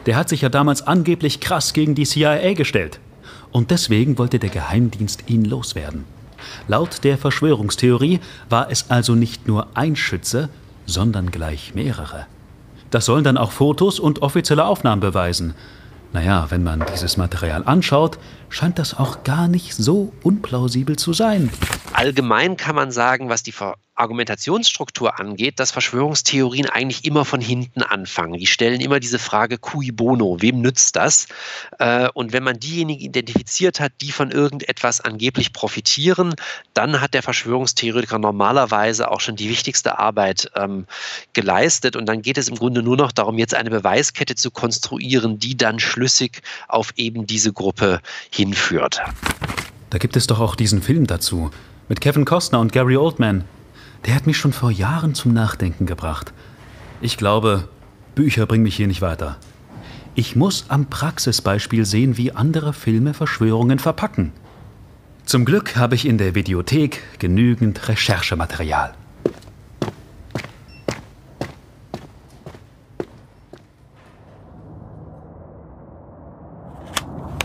Der 0.06 0.16
hat 0.16 0.30
sich 0.30 0.42
ja 0.42 0.50
damals 0.50 0.86
angeblich 0.86 1.40
krass 1.40 1.74
gegen 1.74 1.96
die 1.96 2.06
CIA 2.06 2.54
gestellt. 2.54 3.00
Und 3.52 3.72
deswegen 3.72 4.18
wollte 4.18 4.40
der 4.40 4.50
Geheimdienst 4.50 5.30
ihn 5.30 5.46
loswerden. 5.46 6.06
Laut 6.68 7.04
der 7.04 7.18
Verschwörungstheorie 7.18 8.20
war 8.50 8.70
es 8.70 8.90
also 8.90 9.16
nicht 9.16 9.48
nur 9.48 9.68
ein 9.76 9.96
Schütze, 9.96 10.50
sondern 10.86 11.32
gleich 11.32 11.74
mehrere. 11.74 12.26
Das 12.90 13.06
sollen 13.06 13.24
dann 13.24 13.38
auch 13.38 13.52
Fotos 13.52 14.00
und 14.00 14.22
offizielle 14.22 14.66
Aufnahmen 14.66 15.02
beweisen. 15.02 15.56
Naja, 16.12 16.46
wenn 16.50 16.64
man 16.64 16.84
dieses 16.94 17.18
Material 17.18 17.64
anschaut, 17.66 18.20
scheint 18.50 18.78
das 18.78 18.96
auch 18.98 19.24
gar 19.24 19.48
nicht 19.48 19.74
so 19.74 20.14
unplausibel 20.22 20.96
zu 20.96 21.12
sein. 21.14 21.50
Allgemein 22.04 22.58
kann 22.58 22.76
man 22.76 22.92
sagen, 22.92 23.30
was 23.30 23.44
die 23.44 23.54
Argumentationsstruktur 23.96 25.22
angeht, 25.22 25.58
dass 25.62 25.72
Verschwörungstheorien 25.72 26.68
eigentlich 26.68 27.06
immer 27.06 27.24
von 27.24 27.40
hinten 27.40 27.82
anfangen. 27.82 28.38
Die 28.38 28.46
stellen 28.46 28.82
immer 28.82 29.00
diese 29.00 29.20
Frage 29.20 29.58
cui 29.58 29.94
bono, 29.94 30.36
wem 30.42 30.60
nützt 30.60 30.98
das? 30.98 31.28
Äh, 31.80 32.10
und 32.14 32.34
wenn 32.34 32.44
man 32.44 32.60
diejenigen 32.60 33.00
identifiziert 33.00 33.80
hat, 33.80 33.94
die 34.02 34.12
von 34.12 34.32
irgendetwas 34.32 35.00
angeblich 35.00 35.54
profitieren, 35.54 36.36
dann 36.74 37.00
hat 37.00 37.14
der 37.14 37.24
Verschwörungstheoretiker 37.24 38.20
normalerweise 38.20 39.10
auch 39.10 39.22
schon 39.22 39.38
die 39.38 39.48
wichtigste 39.48 39.98
Arbeit 39.98 40.52
ähm, 40.58 40.88
geleistet. 41.32 41.96
Und 41.96 42.08
dann 42.08 42.22
geht 42.22 42.38
es 42.38 42.50
im 42.50 42.56
Grunde 42.56 42.84
nur 42.84 42.98
noch 42.98 43.14
darum, 43.14 43.38
jetzt 43.38 43.56
eine 43.56 43.70
Beweiskette 43.70 44.36
zu 44.36 44.52
konstruieren, 44.52 45.40
die 45.40 45.56
dann 45.56 45.80
schlüssig 45.80 46.42
auf 46.68 46.90
eben 46.98 47.28
diese 47.28 47.54
Gruppe 47.54 48.02
hinführt. 48.30 49.00
Da 49.90 50.00
gibt 50.00 50.18
es 50.18 50.28
doch 50.28 50.42
auch 50.42 50.58
diesen 50.58 50.82
Film 50.82 51.08
dazu 51.08 51.50
mit 51.94 52.02
Kevin 52.02 52.26
Costner 52.26 52.60
und 52.60 52.72
Gary 52.72 52.98
Oldman. 52.98 53.44
Der 54.08 54.16
hat 54.16 54.26
mich 54.26 54.38
schon 54.38 54.52
vor 54.52 54.72
Jahren 54.72 55.14
zum 55.14 55.32
Nachdenken 55.32 55.86
gebracht. 55.86 56.34
Ich 57.02 57.18
glaube, 57.18 57.68
Bücher 58.16 58.48
bringen 58.48 58.64
mich 58.64 58.76
hier 58.76 58.88
nicht 58.88 59.04
weiter. 59.04 59.38
Ich 60.16 60.36
muss 60.36 60.66
am 60.70 60.88
Praxisbeispiel 60.88 61.86
sehen, 61.86 62.18
wie 62.18 62.32
andere 62.32 62.74
Filme 62.74 63.14
Verschwörungen 63.14 63.78
verpacken. 63.78 64.32
Zum 65.26 65.46
Glück 65.46 65.76
habe 65.76 65.94
ich 65.94 66.08
in 66.08 66.18
der 66.18 66.34
Videothek 66.34 67.04
genügend 67.20 67.88
Recherchematerial. 67.88 68.96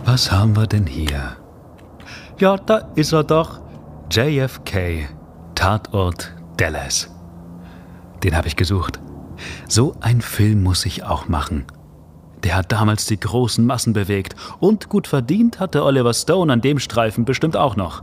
Was 0.06 0.32
haben 0.32 0.56
wir 0.56 0.66
denn 0.66 0.86
hier? 0.86 1.36
Ja, 2.38 2.56
da 2.56 2.88
ist 2.94 3.12
er 3.12 3.24
doch. 3.24 3.67
JFK, 4.18 5.06
Tatort 5.54 6.34
Dallas. 6.56 7.08
Den 8.24 8.36
habe 8.36 8.48
ich 8.48 8.56
gesucht. 8.56 8.98
So 9.68 9.94
ein 10.00 10.22
Film 10.22 10.64
muss 10.64 10.84
ich 10.86 11.04
auch 11.04 11.28
machen. 11.28 11.66
Der 12.42 12.56
hat 12.56 12.72
damals 12.72 13.06
die 13.06 13.20
großen 13.20 13.64
Massen 13.64 13.92
bewegt 13.92 14.34
und 14.58 14.88
gut 14.88 15.06
verdient 15.06 15.60
hatte 15.60 15.84
Oliver 15.84 16.12
Stone 16.14 16.52
an 16.52 16.60
dem 16.60 16.80
Streifen 16.80 17.24
bestimmt 17.24 17.56
auch 17.56 17.76
noch. 17.76 18.02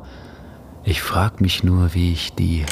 Ich 0.86 1.02
frag 1.02 1.42
mich 1.42 1.66
nur, 1.66 1.94
wie 1.94 2.14
ich 2.14 2.34
die. 2.34 2.66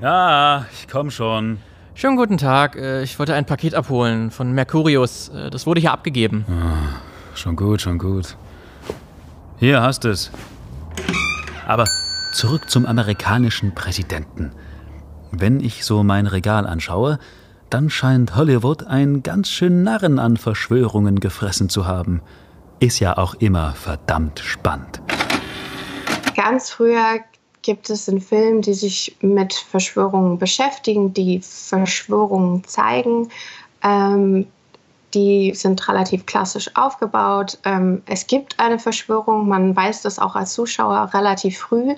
Ja, 0.00 0.64
ich 0.72 0.88
komm 0.88 1.10
schon. 1.10 1.58
Schönen 1.92 2.16
guten 2.16 2.38
Tag. 2.38 2.76
Äh, 2.76 3.02
ich 3.02 3.18
wollte 3.18 3.34
ein 3.34 3.44
Paket 3.44 3.74
abholen 3.74 4.30
von 4.30 4.52
Mercurius. 4.52 5.28
Äh, 5.28 5.50
das 5.50 5.66
wurde 5.66 5.82
hier 5.82 5.92
abgegeben. 5.92 6.46
Ah, 6.48 6.96
schon 7.34 7.56
gut, 7.56 7.82
schon 7.82 7.98
gut. 7.98 8.38
Hier 9.58 9.82
hast 9.82 10.06
es. 10.06 10.30
Aber 11.70 11.84
Zurück 12.32 12.68
zum 12.68 12.84
amerikanischen 12.84 13.76
Präsidenten. 13.76 14.50
Wenn 15.30 15.60
ich 15.60 15.84
so 15.84 16.02
mein 16.02 16.26
Regal 16.26 16.66
anschaue, 16.66 17.20
dann 17.70 17.90
scheint 17.90 18.34
Hollywood 18.34 18.88
ein 18.88 19.22
ganz 19.22 19.50
schön 19.50 19.84
Narren 19.84 20.18
an 20.18 20.36
Verschwörungen 20.36 21.20
gefressen 21.20 21.68
zu 21.68 21.86
haben. 21.86 22.22
Ist 22.80 22.98
ja 22.98 23.18
auch 23.18 23.34
immer 23.34 23.74
verdammt 23.74 24.40
spannend. 24.40 25.00
Ganz 26.36 26.70
früher 26.70 27.20
gibt 27.62 27.88
es 27.88 28.08
in 28.08 28.20
Filmen, 28.20 28.62
die 28.62 28.74
sich 28.74 29.16
mit 29.20 29.52
Verschwörungen 29.52 30.38
beschäftigen, 30.38 31.14
die 31.14 31.40
Verschwörungen 31.40 32.64
zeigen. 32.64 33.28
Ähm, 33.84 34.46
Die 35.14 35.52
sind 35.54 35.88
relativ 35.88 36.26
klassisch 36.26 36.70
aufgebaut. 36.76 37.58
Ähm, 37.64 38.02
es 38.06 38.26
gibt 38.26 38.60
eine 38.60 38.78
Verschwörung, 38.78 39.48
man 39.48 39.74
weiß 39.74 40.02
das 40.02 40.18
auch 40.18 40.36
als 40.36 40.52
Zuschauer 40.52 41.10
relativ 41.12 41.58
früh. 41.58 41.94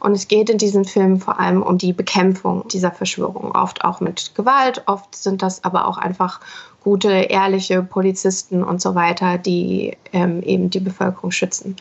Und 0.00 0.12
es 0.12 0.28
geht 0.28 0.50
in 0.50 0.58
diesen 0.58 0.84
Filmen 0.84 1.20
vor 1.20 1.38
allem 1.38 1.62
um 1.62 1.78
die 1.78 1.92
Bekämpfung 1.92 2.66
dieser 2.68 2.90
Verschwörung. 2.90 3.52
Oft 3.52 3.84
auch 3.84 4.00
mit 4.00 4.34
Gewalt, 4.34 4.82
oft 4.86 5.14
sind 5.14 5.42
das 5.42 5.62
aber 5.64 5.86
auch 5.86 5.98
einfach 5.98 6.40
gute, 6.82 7.10
ehrliche 7.10 7.82
Polizisten 7.82 8.62
und 8.62 8.80
so 8.80 8.94
weiter, 8.94 9.38
die 9.38 9.96
ähm, 10.12 10.42
eben 10.42 10.70
die 10.70 10.80
Bevölkerung 10.80 11.32
schützen. 11.32 11.76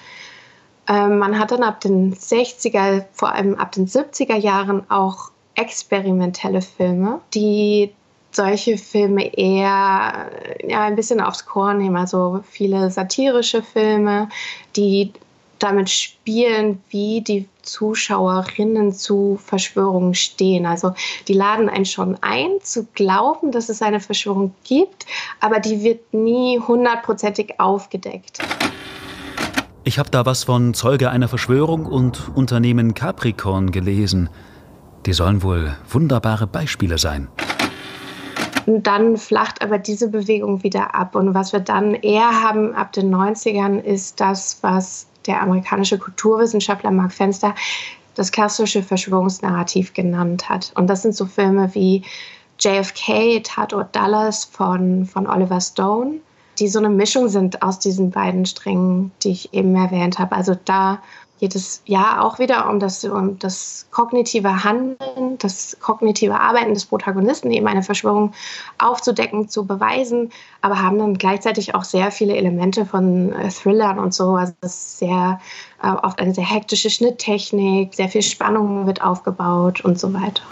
Ähm, 0.88 1.18
man 1.20 1.40
hat 1.40 1.52
dann 1.52 1.64
ab 1.64 1.80
den 1.80 2.16
60er, 2.16 3.06
vor 3.12 3.32
allem 3.32 3.56
ab 3.56 3.72
den 3.72 3.88
70er 3.88 4.36
Jahren 4.36 4.90
auch 4.90 5.32
experimentelle 5.56 6.62
Filme, 6.62 7.22
die 7.34 7.94
solche 8.36 8.78
Filme 8.78 9.34
eher 9.36 10.30
ja, 10.68 10.84
ein 10.84 10.96
bisschen 10.96 11.22
aufs 11.22 11.46
Korn 11.46 11.78
nehmen. 11.78 11.96
Also 11.96 12.42
viele 12.50 12.92
satirische 12.92 13.64
Filme, 13.64 14.30
die 14.76 15.14
damit 15.60 15.90
spielen, 15.90 16.82
wie 16.90 17.22
die 17.22 17.48
Zuschauerinnen 17.62 18.94
zu 18.94 19.40
Verschwörungen 19.44 20.14
stehen. 20.14 20.66
Also 20.66 20.94
die 21.28 21.34
laden 21.34 21.70
einen 21.70 21.86
schon 21.86 22.18
ein, 22.22 22.60
zu 22.62 22.86
glauben, 22.94 23.52
dass 23.52 23.70
es 23.70 23.82
eine 23.82 24.00
Verschwörung 24.00 24.54
gibt, 24.64 25.06
aber 25.40 25.60
die 25.60 25.82
wird 25.82 26.14
nie 26.14 26.60
hundertprozentig 26.60 27.60
aufgedeckt. 27.60 28.40
Ich 29.84 30.00
habe 30.00 30.10
da 30.10 30.26
was 30.26 30.44
von 30.44 30.74
Zeuge 30.74 31.10
einer 31.10 31.28
Verschwörung 31.28 31.86
und 31.86 32.32
Unternehmen 32.36 32.94
Capricorn 32.94 33.72
gelesen. 33.72 34.30
Die 35.06 35.14
sollen 35.14 35.44
wohl 35.44 35.76
wunderbare 35.90 36.48
Beispiele 36.48 36.98
sein. 36.98 37.28
Und 38.66 38.88
dann 38.88 39.18
flacht 39.18 39.62
aber 39.62 39.78
diese 39.78 40.10
Bewegung 40.10 40.64
wieder 40.64 40.96
ab. 40.96 41.16
Und 41.16 41.34
was 41.34 41.54
wir 41.54 41.60
dann 41.60 41.94
eher 41.94 42.42
haben 42.44 42.74
ab 42.74 42.92
den 42.94 43.14
90ern 43.14 43.80
ist 43.80 44.20
das, 44.20 44.60
was 44.62 45.08
der 45.28 45.42
amerikanische 45.42 45.98
Kulturwissenschaftler 45.98 46.92
Mark 46.92 47.14
Fenster 47.14 47.56
das 48.16 48.32
klassische 48.32 48.82
Verschwörungsnarrativ 48.82 49.94
genannt 49.94 50.50
hat. 50.50 50.72
Und 50.76 50.88
das 50.88 51.02
sind 51.02 51.16
so 51.16 51.26
Filme 51.26 51.74
wie 51.74 52.04
JFK, 52.60 53.42
Tatort 53.44 53.96
Dallas 53.96 54.46
von, 54.46 55.06
von 55.06 55.28
Oliver 55.28 55.60
Stone, 55.60 56.20
die 56.58 56.70
so 56.70 56.80
eine 56.80 56.90
Mischung 56.90 57.28
sind 57.28 57.62
aus 57.62 57.80
diesen 57.80 58.12
beiden 58.12 58.46
Strängen, 58.46 59.12
die 59.22 59.32
ich 59.32 59.54
eben 59.54 59.76
erwähnt 59.76 60.20
habe. 60.20 60.36
Also 60.36 60.56
da 60.64 61.02
geht 61.40 61.56
es 61.56 61.82
ja 61.86 62.22
auch 62.22 62.40
wieder 62.40 62.70
um 62.70 62.80
das, 62.80 63.04
um 63.04 63.38
das 63.40 63.88
kognitive 63.92 64.64
Handeln, 64.64 65.38
das 65.38 65.78
kognitive 65.82 66.40
Arbeiten 66.40 66.74
des 66.74 66.86
Protagonisten, 66.86 67.52
eben 67.52 67.68
eine 67.68 67.84
Verschwörung 67.84 68.34
aufzudecken, 68.78 69.50
zu 69.50 69.66
beweisen, 69.66 70.32
aber 70.62 70.82
haben 70.82 70.98
dann 70.98 71.18
gleichzeitig 71.18 71.76
auch 71.76 71.84
sehr 71.84 72.12
viele 72.12 72.36
Elemente 72.36 72.86
von 72.86 73.34
äh, 73.34 73.50
Thrillern 73.50 74.00
und 74.00 74.14
so. 74.14 74.36
Also 74.36 74.54
es 74.62 74.72
ist 74.72 75.00
sehr 75.00 75.40
äh, 75.84 75.90
oft 75.90 76.20
eine 76.20 76.34
sehr 76.34 76.50
hektische 76.50 76.90
Schnitttechnik, 76.90 77.94
sehr 77.94 78.10
viel 78.10 78.22
Spannung 78.22 78.88
wird 78.88 79.02
aufgebaut 79.02 79.82
und 79.82 80.00
so 80.00 80.14
weiter. 80.14 80.44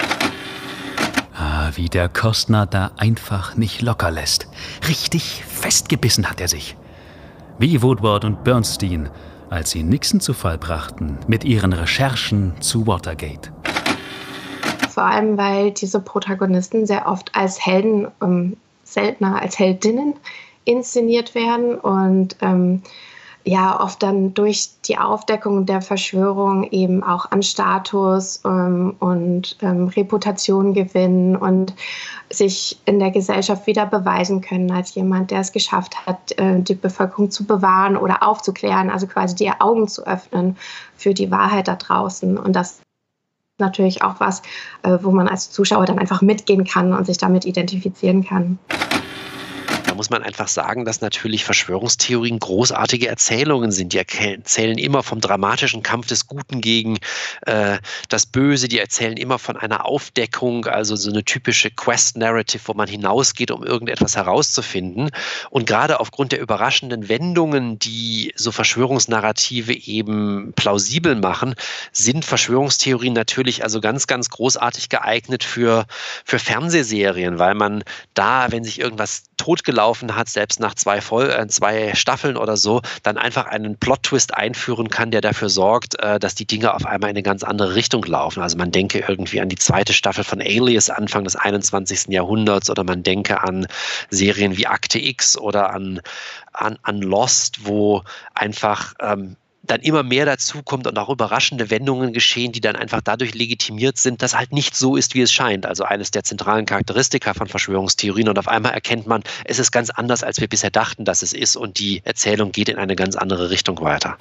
Ah, 1.36 1.72
wie 1.76 1.90
der 1.90 2.10
Kostner 2.10 2.66
da 2.66 2.92
einfach 2.98 3.56
nicht 3.56 3.82
locker 3.82 4.12
lässt. 4.12 4.48
Richtig 4.88 5.44
festgebissen 5.46 6.30
hat 6.30 6.42
er 6.42 6.48
sich. 6.48 6.76
Wie 7.58 7.82
Woodward 7.82 8.26
und 8.26 8.44
Bernstein 8.44 9.10
als 9.54 9.70
sie 9.70 9.84
Nixon 9.84 10.20
zu 10.20 10.34
Fall 10.34 10.58
brachten 10.58 11.18
mit 11.28 11.44
ihren 11.44 11.74
Recherchen 11.74 12.60
zu 12.60 12.88
Watergate. 12.88 13.52
Vor 14.90 15.04
allem, 15.04 15.38
weil 15.38 15.72
diese 15.72 16.00
Protagonisten 16.00 16.86
sehr 16.88 17.08
oft 17.08 17.36
als 17.36 17.64
Helden, 17.64 18.08
ähm, 18.22 18.58
seltener 18.84 19.42
als 19.42 19.60
Heldinnen 19.60 20.16
inszeniert 20.66 21.36
werden 21.36 21.76
und 21.76 22.36
ähm, 22.42 22.82
ja 23.46 23.80
oft 23.80 24.02
dann 24.02 24.34
durch 24.34 24.70
die 24.86 24.98
Aufdeckung 24.98 25.66
der 25.66 25.82
Verschwörung 25.82 26.64
eben 26.72 27.04
auch 27.04 27.30
an 27.32 27.44
Status 27.44 28.42
ähm, 28.46 28.96
und 29.00 29.58
ähm, 29.62 29.88
Reputation 29.90 30.74
gewinnen 30.74 31.36
und 31.36 31.74
sich 32.30 32.80
in 32.86 33.00
der 33.00 33.12
Gesellschaft 33.12 33.68
wieder 33.68 33.86
beweisen 33.86 34.42
können 34.42 34.72
als 34.72 34.96
jemand, 34.96 35.32
der 35.32 35.42
es 35.42 35.52
geschafft 35.52 36.06
hat, 36.06 36.38
äh, 36.38 36.62
die 36.62 36.76
Bevölkerung 36.76 37.32
zu 37.32 37.46
bewahren 37.46 37.98
oder 37.98 38.24
aufzuklären, 38.24 38.90
also 38.90 39.08
quasi 39.08 39.36
die 39.36 39.52
Augen 39.52 39.88
zu 39.88 40.08
öffnen 40.08 40.56
für 40.96 41.14
die 41.14 41.30
Wahrheit 41.30 41.68
da 41.68 41.76
draußen. 41.76 42.38
Und 42.38 42.56
das 42.56 42.80
natürlich 43.60 44.04
auch 44.04 44.20
was, 44.20 44.42
äh, 44.84 44.98
wo 45.02 45.12
man 45.12 45.28
als 45.28 45.52
Zuschauer 45.52 45.86
dann 45.86 46.00
einfach 46.00 46.22
mitgehen 46.22 46.64
kann 46.64 46.94
und 46.94 47.06
sich 47.06 47.18
damit 47.18 47.46
identifizieren 47.46 48.24
kann. 48.24 48.58
Da 49.94 49.98
muss 49.98 50.10
man 50.10 50.24
einfach 50.24 50.48
sagen, 50.48 50.86
dass 50.86 51.02
natürlich 51.02 51.46
Verschwörungstheorien 51.46 52.40
großartige 52.40 53.08
Erzählungen 53.08 53.72
sind. 53.72 53.94
Die 53.94 54.00
erzählen 54.00 54.80
immer 54.80 55.04
vom 55.04 55.22
dramatischen 55.22 55.84
Kampf 55.84 56.08
des 56.08 56.26
Guten 56.26 56.62
gegen 56.62 56.98
äh, 57.46 57.78
das 58.10 58.26
Böse. 58.26 58.68
Die 58.68 58.80
erzählen 58.80 59.18
immer 59.18 59.38
von 59.38 59.56
einer 59.56 59.86
Aufdeckung, 59.86 60.66
also 60.66 60.96
so 60.96 61.12
eine 61.12 61.24
typische 61.24 61.70
Quest-Narrative, 61.70 62.64
wo 62.66 62.74
man 62.74 62.88
hinausgeht, 62.88 63.52
um 63.52 63.64
irgendetwas 63.64 64.16
herauszufinden. 64.16 65.12
Und 65.52 65.68
gerade 65.68 66.00
aufgrund 66.00 66.32
der 66.32 66.42
überraschenden 66.42 67.08
Wendungen, 67.08 67.78
die 67.78 68.34
so 68.36 68.52
Verschwörungsnarrative 68.52 69.76
eben 69.76 70.54
plausibel 70.56 71.14
machen, 71.14 71.54
sind 71.92 72.26
Verschwörungstheorien 72.26 73.14
natürlich 73.14 73.64
also 73.64 73.80
ganz, 73.80 74.08
ganz 74.08 74.32
großartig 74.32 74.90
geeignet 74.90 75.44
für, 75.44 75.86
für 76.26 76.40
Fernsehserien, 76.40 77.38
weil 77.38 77.54
man 77.54 77.84
da, 78.16 78.52
wenn 78.52 78.64
sich 78.64 78.80
irgendwas 78.80 79.26
totgelaufen 79.38 79.83
hat, 79.84 80.30
selbst 80.30 80.60
nach 80.60 80.76
zwei, 80.76 81.02
Voll 81.02 81.30
äh, 81.30 81.48
zwei 81.48 81.94
Staffeln 81.96 82.38
oder 82.38 82.58
so, 82.58 82.82
dann 83.04 83.18
einfach 83.18 83.46
einen 83.46 83.78
Plot-Twist 83.78 84.34
einführen 84.34 84.90
kann, 84.90 85.12
der 85.12 85.22
dafür 85.22 85.50
sorgt, 85.50 86.00
äh, 86.00 86.20
dass 86.20 86.36
die 86.36 86.46
Dinge 86.46 86.74
auf 86.74 86.86
einmal 86.86 87.10
in 87.10 87.16
eine 87.16 87.24
ganz 87.24 87.44
andere 87.44 87.76
Richtung 87.76 88.04
laufen. 88.04 88.42
Also 88.42 88.58
man 88.58 88.72
denke 88.72 89.04
irgendwie 89.08 89.42
an 89.42 89.50
die 89.50 89.58
zweite 89.58 89.94
Staffel 89.94 90.24
von 90.24 90.42
Alias 90.42 90.90
Anfang 90.90 91.24
des 91.24 91.36
21. 91.36 92.08
Jahrhunderts 92.10 92.70
oder 92.70 92.84
man 92.84 93.04
denke 93.04 93.42
an 93.44 93.68
Serien 94.10 94.58
wie 94.58 94.68
Akte 94.68 95.00
X 95.00 95.38
oder 95.38 95.74
an, 95.74 96.02
an, 96.54 96.78
an 96.84 97.02
Lost, 97.02 97.66
wo 97.66 98.04
einfach 98.34 98.94
ähm, 99.02 99.36
dann 99.64 99.80
immer 99.80 100.04
mehr 100.04 100.26
dazu 100.26 100.62
kommt 100.62 100.88
und 100.88 101.00
auch 101.00 101.10
überraschende 101.10 101.70
Wendungen 101.70 102.12
geschehen, 102.12 102.52
die 102.52 102.60
dann 102.60 102.76
einfach 102.76 103.02
dadurch 103.02 103.34
legitimiert 103.34 103.98
sind, 103.98 104.22
dass 104.22 104.38
halt 104.38 104.52
nicht 104.52 104.76
so 104.76 104.98
ist, 104.98 105.16
wie 105.16 105.22
es 105.22 105.32
scheint. 105.32 105.66
Also 105.66 105.86
eines 105.86 106.12
der 106.12 106.24
zentralen 106.24 106.66
Charakteristika 106.66 107.34
von 107.34 107.48
Verschwörungstheorien. 107.48 108.28
Und 108.28 108.38
auf 108.38 108.50
einmal 108.50 108.74
erkennt 108.74 109.08
man, 109.08 109.24
es 109.46 109.60
ist 109.60 109.72
ganz 109.72 109.90
anders, 109.90 110.22
als 110.22 110.42
wir 110.42 110.50
bisher 110.50 110.70
dachten, 110.70 111.06
dass 111.06 111.22
es 111.22 111.32
ist. 111.32 111.56
Und 111.56 111.80
die 111.80 112.02
Erzählung 112.04 112.52
geht 112.52 112.68
in 112.68 112.78
eine 112.78 112.96
ganz 112.98 113.16
andere 113.16 113.50
Richtung 113.50 113.80
weiter. 113.82 114.18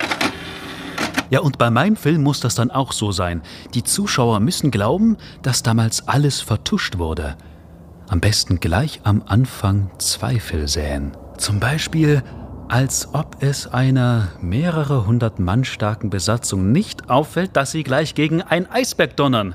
Ja, 1.30 1.40
und 1.40 1.58
bei 1.58 1.70
meinem 1.70 1.96
Film 1.96 2.22
muss 2.22 2.40
das 2.40 2.54
dann 2.54 2.70
auch 2.70 2.92
so 2.92 3.10
sein. 3.10 3.42
Die 3.74 3.82
Zuschauer 3.82 4.38
müssen 4.38 4.70
glauben, 4.70 5.16
dass 5.42 5.62
damals 5.62 6.06
alles 6.06 6.40
vertuscht 6.40 6.98
wurde. 6.98 7.36
Am 8.08 8.20
besten 8.20 8.60
gleich 8.60 9.00
am 9.02 9.22
Anfang 9.26 9.90
Zweifel 9.98 10.68
säen. 10.68 11.16
Zum 11.38 11.58
Beispiel, 11.58 12.22
als 12.72 13.12
ob 13.12 13.42
es 13.42 13.66
einer 13.66 14.28
mehrere 14.40 15.06
hundert 15.06 15.38
Mann 15.38 15.62
starken 15.62 16.08
Besatzung 16.08 16.72
nicht 16.72 17.10
auffällt, 17.10 17.54
dass 17.54 17.70
sie 17.70 17.82
gleich 17.82 18.14
gegen 18.14 18.40
ein 18.40 18.66
Eisberg 18.70 19.14
donnern. 19.14 19.54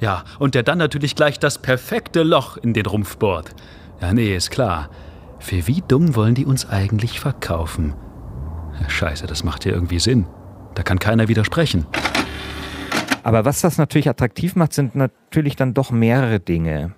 Ja, 0.00 0.24
und 0.38 0.54
der 0.54 0.64
dann 0.64 0.76
natürlich 0.76 1.16
gleich 1.16 1.38
das 1.38 1.62
perfekte 1.62 2.22
Loch 2.22 2.58
in 2.58 2.74
den 2.74 2.84
Rumpf 2.84 3.16
bohrt. 3.16 3.54
Ja, 4.02 4.12
nee, 4.12 4.36
ist 4.36 4.50
klar. 4.50 4.90
Für 5.38 5.66
wie 5.66 5.82
dumm 5.88 6.14
wollen 6.14 6.34
die 6.34 6.44
uns 6.44 6.68
eigentlich 6.68 7.20
verkaufen? 7.20 7.94
Scheiße, 8.86 9.26
das 9.26 9.44
macht 9.44 9.64
ja 9.64 9.72
irgendwie 9.72 9.98
Sinn. 9.98 10.26
Da 10.74 10.82
kann 10.82 10.98
keiner 10.98 11.28
widersprechen. 11.28 11.86
Aber 13.22 13.46
was 13.46 13.62
das 13.62 13.78
natürlich 13.78 14.10
attraktiv 14.10 14.56
macht, 14.56 14.74
sind 14.74 14.94
natürlich 14.94 15.56
dann 15.56 15.72
doch 15.72 15.90
mehrere 15.90 16.38
Dinge. 16.38 16.92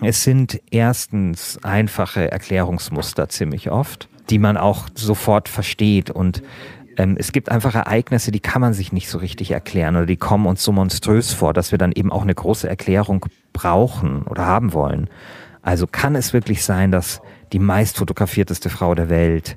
Es 0.00 0.22
sind 0.22 0.60
erstens 0.70 1.58
einfache 1.64 2.30
Erklärungsmuster 2.30 3.28
ziemlich 3.28 3.68
oft 3.68 4.08
die 4.30 4.38
man 4.38 4.56
auch 4.56 4.88
sofort 4.94 5.48
versteht. 5.48 6.10
Und 6.10 6.42
ähm, 6.96 7.16
es 7.18 7.32
gibt 7.32 7.50
einfach 7.50 7.74
Ereignisse, 7.74 8.30
die 8.30 8.40
kann 8.40 8.60
man 8.60 8.74
sich 8.74 8.92
nicht 8.92 9.08
so 9.08 9.18
richtig 9.18 9.50
erklären 9.50 9.96
oder 9.96 10.06
die 10.06 10.16
kommen 10.16 10.46
uns 10.46 10.62
so 10.62 10.72
monströs 10.72 11.32
vor, 11.32 11.52
dass 11.52 11.72
wir 11.72 11.78
dann 11.78 11.92
eben 11.92 12.12
auch 12.12 12.22
eine 12.22 12.34
große 12.34 12.68
Erklärung 12.68 13.26
brauchen 13.52 14.22
oder 14.22 14.46
haben 14.46 14.72
wollen. 14.72 15.08
Also 15.62 15.86
kann 15.86 16.16
es 16.16 16.32
wirklich 16.32 16.64
sein, 16.64 16.90
dass 16.90 17.20
die 17.52 17.58
meist 17.58 17.96
fotografierteste 17.96 18.68
Frau 18.68 18.94
der 18.94 19.08
Welt, 19.08 19.56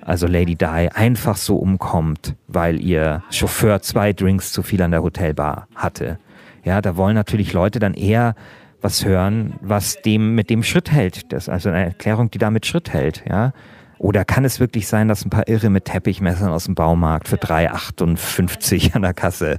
also 0.00 0.26
Lady 0.26 0.54
Di, 0.54 0.66
einfach 0.66 1.36
so 1.36 1.56
umkommt, 1.56 2.34
weil 2.46 2.80
ihr 2.80 3.22
Chauffeur 3.30 3.80
zwei 3.80 4.12
Drinks 4.12 4.52
zu 4.52 4.62
viel 4.62 4.82
an 4.82 4.90
der 4.90 5.02
Hotelbar 5.02 5.68
hatte. 5.74 6.18
Ja, 6.64 6.80
da 6.80 6.96
wollen 6.96 7.14
natürlich 7.14 7.52
Leute 7.52 7.78
dann 7.78 7.94
eher 7.94 8.34
was 8.80 9.04
hören, 9.04 9.54
was 9.60 10.00
dem 10.02 10.34
mit 10.34 10.50
dem 10.50 10.62
Schritt 10.62 10.92
hält. 10.92 11.32
Das 11.32 11.44
ist 11.44 11.48
also 11.48 11.70
eine 11.70 11.86
Erklärung, 11.86 12.30
die 12.30 12.38
damit 12.38 12.66
Schritt 12.66 12.92
hält, 12.92 13.24
ja. 13.28 13.52
Oder 13.98 14.24
kann 14.24 14.44
es 14.44 14.60
wirklich 14.60 14.86
sein, 14.86 15.08
dass 15.08 15.24
ein 15.24 15.30
paar 15.30 15.48
Irre 15.48 15.70
mit 15.70 15.84
Teppichmessern 15.84 16.50
aus 16.50 16.64
dem 16.64 16.74
Baumarkt 16.74 17.28
für 17.28 17.36
3,58 17.36 18.94
an 18.94 19.02
der 19.02 19.14
Kasse 19.14 19.58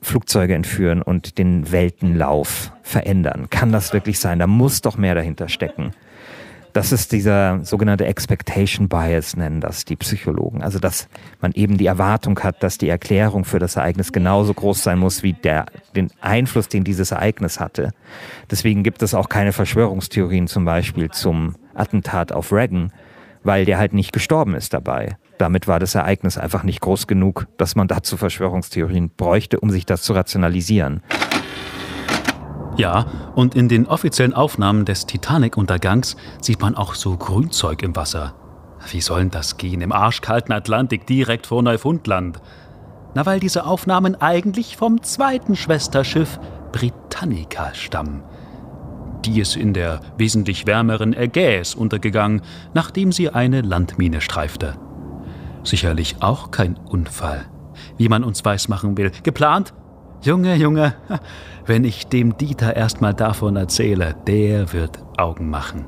Flugzeuge 0.00 0.54
entführen 0.54 1.02
und 1.02 1.38
den 1.38 1.70
Weltenlauf 1.72 2.72
verändern? 2.82 3.48
Kann 3.50 3.72
das 3.72 3.92
wirklich 3.92 4.18
sein? 4.18 4.38
Da 4.38 4.46
muss 4.46 4.82
doch 4.82 4.96
mehr 4.96 5.14
dahinter 5.14 5.48
stecken. 5.48 5.92
Das 6.72 6.90
ist 6.90 7.12
dieser 7.12 7.62
sogenannte 7.64 8.06
Expectation 8.06 8.88
Bias, 8.88 9.36
nennen 9.36 9.60
das 9.60 9.84
die 9.84 9.96
Psychologen. 9.96 10.62
Also, 10.62 10.78
dass 10.78 11.06
man 11.42 11.52
eben 11.52 11.76
die 11.76 11.84
Erwartung 11.84 12.38
hat, 12.40 12.62
dass 12.62 12.78
die 12.78 12.88
Erklärung 12.88 13.44
für 13.44 13.58
das 13.58 13.76
Ereignis 13.76 14.10
genauso 14.10 14.54
groß 14.54 14.82
sein 14.82 14.98
muss 14.98 15.22
wie 15.22 15.34
der, 15.34 15.66
den 15.94 16.10
Einfluss, 16.22 16.68
den 16.68 16.82
dieses 16.82 17.10
Ereignis 17.10 17.60
hatte. 17.60 17.90
Deswegen 18.50 18.84
gibt 18.84 19.02
es 19.02 19.12
auch 19.12 19.28
keine 19.28 19.52
Verschwörungstheorien 19.52 20.46
zum 20.46 20.64
Beispiel 20.64 21.10
zum 21.10 21.56
Attentat 21.74 22.32
auf 22.32 22.52
Reagan, 22.52 22.90
weil 23.44 23.64
der 23.64 23.78
halt 23.78 23.92
nicht 23.92 24.12
gestorben 24.12 24.54
ist 24.54 24.72
dabei. 24.72 25.16
Damit 25.38 25.66
war 25.66 25.80
das 25.80 25.94
Ereignis 25.94 26.38
einfach 26.38 26.62
nicht 26.62 26.80
groß 26.80 27.06
genug, 27.06 27.46
dass 27.58 27.74
man 27.74 27.88
dazu 27.88 28.16
Verschwörungstheorien 28.16 29.10
bräuchte, 29.16 29.60
um 29.60 29.70
sich 29.70 29.86
das 29.86 30.02
zu 30.02 30.12
rationalisieren. 30.12 31.02
Ja, 32.76 33.06
und 33.34 33.54
in 33.54 33.68
den 33.68 33.86
offiziellen 33.86 34.32
Aufnahmen 34.32 34.84
des 34.84 35.06
Titanic-Untergangs 35.06 36.16
sieht 36.40 36.60
man 36.60 36.74
auch 36.74 36.94
so 36.94 37.16
Grünzeug 37.16 37.82
im 37.82 37.94
Wasser. 37.94 38.34
Wie 38.90 39.00
soll 39.00 39.20
denn 39.20 39.30
das 39.30 39.58
gehen 39.58 39.80
im 39.80 39.92
arschkalten 39.92 40.54
Atlantik 40.54 41.06
direkt 41.06 41.46
vor 41.46 41.62
Neufundland? 41.62 42.40
Na, 43.14 43.26
weil 43.26 43.40
diese 43.40 43.66
Aufnahmen 43.66 44.20
eigentlich 44.20 44.76
vom 44.76 45.02
zweiten 45.02 45.54
Schwesterschiff 45.54 46.40
Britannica 46.72 47.74
stammen. 47.74 48.22
Die 49.24 49.40
ist 49.40 49.56
in 49.56 49.72
der 49.72 50.00
wesentlich 50.18 50.66
wärmeren 50.66 51.14
Ägäis 51.14 51.76
untergegangen, 51.76 52.42
nachdem 52.74 53.12
sie 53.12 53.30
eine 53.30 53.60
Landmine 53.60 54.20
streifte. 54.20 54.74
Sicherlich 55.62 56.16
auch 56.20 56.50
kein 56.50 56.76
Unfall, 56.76 57.44
wie 57.98 58.08
man 58.08 58.24
uns 58.24 58.44
weismachen 58.44 58.96
will. 58.96 59.12
Geplant? 59.22 59.74
Junge, 60.22 60.56
Junge, 60.56 60.96
wenn 61.66 61.84
ich 61.84 62.08
dem 62.08 62.36
Dieter 62.36 62.74
erstmal 62.74 63.14
davon 63.14 63.54
erzähle, 63.54 64.16
der 64.26 64.72
wird 64.72 64.98
Augen 65.18 65.50
machen. 65.50 65.84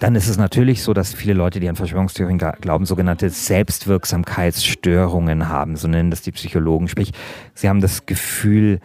Dann 0.00 0.14
ist 0.14 0.28
es 0.28 0.36
natürlich 0.36 0.82
so, 0.82 0.92
dass 0.92 1.14
viele 1.14 1.32
Leute, 1.32 1.58
die 1.60 1.70
an 1.70 1.76
Verschwörungstheorien 1.76 2.36
glauben, 2.36 2.84
sogenannte 2.84 3.30
Selbstwirksamkeitsstörungen 3.30 5.48
haben, 5.48 5.76
so 5.76 5.88
nennen 5.88 6.10
das 6.10 6.20
die 6.20 6.32
Psychologen. 6.32 6.88
Sprich, 6.88 7.12
sie 7.54 7.70
haben 7.70 7.80
das 7.80 8.04
Gefühl, 8.04 8.80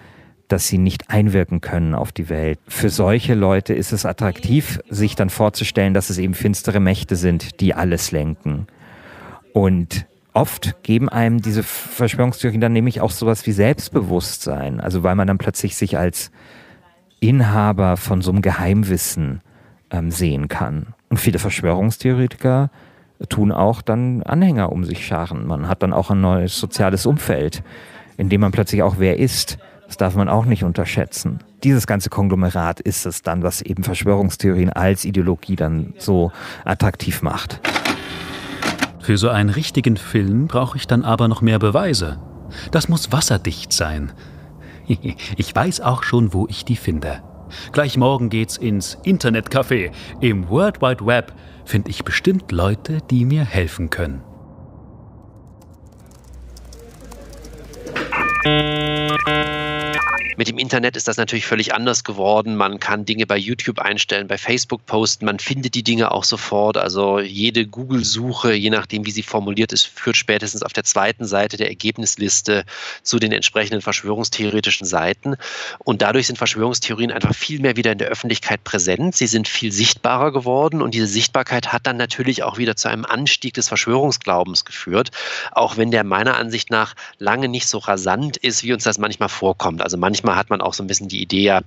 dass 0.50 0.68
sie 0.68 0.78
nicht 0.78 1.10
einwirken 1.10 1.62
können 1.62 1.96
auf 1.96 2.12
die 2.12 2.28
Welt. 2.28 2.60
Für 2.68 2.90
solche 2.90 3.36
Leute 3.36 3.74
ist 3.74 3.94
es 3.94 4.06
attraktiv, 4.06 4.80
sich 4.90 5.16
dann 5.16 5.30
vorzustellen, 5.30 5.94
dass 5.94 6.10
es 6.10 6.18
eben 6.18 6.34
finstere 6.34 6.80
Mächte 6.80 7.16
sind, 7.16 7.62
die 7.62 7.74
alles 7.74 8.12
lenken. 8.12 8.68
Und 9.54 10.06
oft 10.34 10.84
geben 10.84 11.10
einem 11.10 11.42
diese 11.42 11.64
Verschwörungstheorien 11.64 12.62
dann 12.62 12.74
nämlich 12.74 13.02
auch 13.02 13.12
sowas 13.12 13.46
wie 13.46 13.52
Selbstbewusstsein. 13.52 14.80
Also 14.80 15.04
weil 15.04 15.16
man 15.16 15.28
dann 15.28 15.38
plötzlich 15.38 15.76
sich 15.76 15.98
als 15.98 16.32
Inhaber 17.20 17.98
von 17.98 18.22
so 18.22 18.32
einem 18.32 18.42
Geheimwissen 18.42 19.42
ähm, 19.92 20.12
sehen 20.12 20.48
kann. 20.48 20.94
Und 21.10 21.18
viele 21.18 21.40
Verschwörungstheoretiker 21.40 22.70
tun 23.28 23.52
auch 23.52 23.82
dann 23.82 24.24
Anhänger 24.24 24.72
um 24.72 24.86
sich 24.86 25.06
scharen. 25.06 25.46
Man 25.46 25.68
hat 25.68 25.84
dann 25.84 25.94
auch 25.94 26.10
ein 26.10 26.22
neues 26.22 26.58
soziales 26.58 27.06
Umfeld, 27.06 27.64
in 28.18 28.30
dem 28.30 28.42
man 28.42 28.52
plötzlich 28.52 28.82
auch 28.84 28.96
wer 29.00 29.20
ist. 29.20 29.58
Das 29.90 29.98
darf 29.98 30.14
man 30.14 30.30
auch 30.30 30.46
nicht 30.46 30.64
unterschätzen. 30.64 31.40
Dieses 31.64 31.88
ganze 31.88 32.12
Konglomerat 32.12 32.80
ist 32.80 33.08
es 33.08 33.24
dann, 33.24 33.42
was 33.42 33.64
eben 33.64 33.84
Verschwörungstheorien 33.84 34.72
als 34.72 35.04
Ideologie 35.04 35.56
dann 35.56 35.96
so 35.98 36.32
attraktiv 36.64 37.24
macht. 37.24 37.60
Für 39.00 39.18
so 39.18 39.30
einen 39.30 39.50
richtigen 39.50 39.98
Film 39.98 40.46
brauche 40.46 40.78
ich 40.78 40.86
dann 40.86 41.04
aber 41.04 41.28
noch 41.28 41.42
mehr 41.42 41.58
Beweise. 41.58 42.20
Das 42.70 42.88
muss 42.88 43.12
wasserdicht 43.12 43.74
sein. 43.74 44.12
Ich 45.38 45.56
weiß 45.56 45.82
auch 45.82 46.04
schon, 46.04 46.34
wo 46.34 46.48
ich 46.48 46.66
die 46.66 46.76
finde. 46.76 47.24
Gleich 47.72 47.98
morgen 47.98 48.30
geht's 48.30 48.58
ins 48.58 48.98
Internetcafé. 49.04 49.92
Im 50.20 50.50
World 50.50 50.82
Wide 50.82 51.06
Web 51.06 51.34
finde 51.66 51.90
ich 51.90 52.04
bestimmt 52.04 52.52
Leute, 52.52 53.00
die 53.10 53.26
mir 53.26 53.44
helfen 53.44 53.90
können. 53.90 54.22
Mit 60.40 60.48
dem 60.48 60.58
Internet 60.58 60.96
ist 60.96 61.10
das 61.10 61.18
natürlich 61.18 61.46
völlig 61.46 61.74
anders 61.74 62.06
geworden. 62.06 62.56
Man 62.56 62.80
kann 62.80 63.04
Dinge 63.04 63.28
bei 63.28 63.36
YouTube 63.36 63.78
einstellen, 63.78 64.30
bei 64.30 64.38
Facebook 64.38 64.86
posten. 64.86 65.26
Man 65.26 65.38
findet 65.38 65.76
die 65.76 65.84
Dinge 65.84 66.14
auch 66.14 66.24
sofort. 66.24 66.78
Also 66.78 67.20
jede 67.20 67.68
Google-Suche, 67.68 68.54
je 68.54 68.70
nachdem, 68.70 69.06
wie 69.06 69.12
sie 69.12 69.22
formuliert 69.22 69.74
ist, 69.74 69.84
führt 69.84 70.16
spätestens 70.16 70.64
auf 70.64 70.72
der 70.72 70.86
zweiten 70.86 71.26
Seite 71.26 71.58
der 71.58 71.68
Ergebnisliste 71.68 72.64
zu 73.04 73.20
den 73.20 73.34
entsprechenden 73.34 73.82
verschwörungstheoretischen 73.82 74.88
Seiten. 74.88 75.36
Und 75.80 76.02
dadurch 76.02 76.28
sind 76.28 76.38
Verschwörungstheorien 76.38 77.12
einfach 77.12 77.36
viel 77.36 77.60
mehr 77.60 77.76
wieder 77.76 77.92
in 77.92 77.98
der 77.98 78.08
Öffentlichkeit 78.08 78.64
präsent. 78.64 79.18
Sie 79.18 79.28
sind 79.28 79.46
viel 79.46 79.74
sichtbarer 79.74 80.32
geworden 80.32 80.82
und 80.82 80.94
diese 80.94 81.08
Sichtbarkeit 81.08 81.74
hat 81.74 81.86
dann 81.86 81.98
natürlich 81.98 82.44
auch 82.44 82.58
wieder 82.58 82.78
zu 82.78 82.88
einem 82.88 83.04
Anstieg 83.04 83.56
des 83.56 83.68
Verschwörungsglaubens 83.68 84.64
geführt. 84.64 85.12
Auch 85.52 85.76
wenn 85.76 85.92
der 85.92 86.06
meiner 86.06 86.38
Ansicht 86.38 86.72
nach 86.72 86.96
lange 87.18 87.50
nicht 87.50 87.68
so 87.68 87.80
rasant 87.80 88.38
ist, 88.38 88.64
wie 88.64 88.72
uns 88.72 88.86
das 88.86 89.00
manchmal 89.00 89.28
vorkommt. 89.28 89.82
Also 89.82 89.98
manchmal 89.98 90.29
manchmal 90.30 90.36
hat 90.36 90.50
man 90.50 90.62
auch 90.62 90.74
so 90.74 90.84
ein 90.84 90.88
bisschen 90.88 91.08
die 91.08 91.22
Idee, 91.22 91.44
ja, 91.44 91.62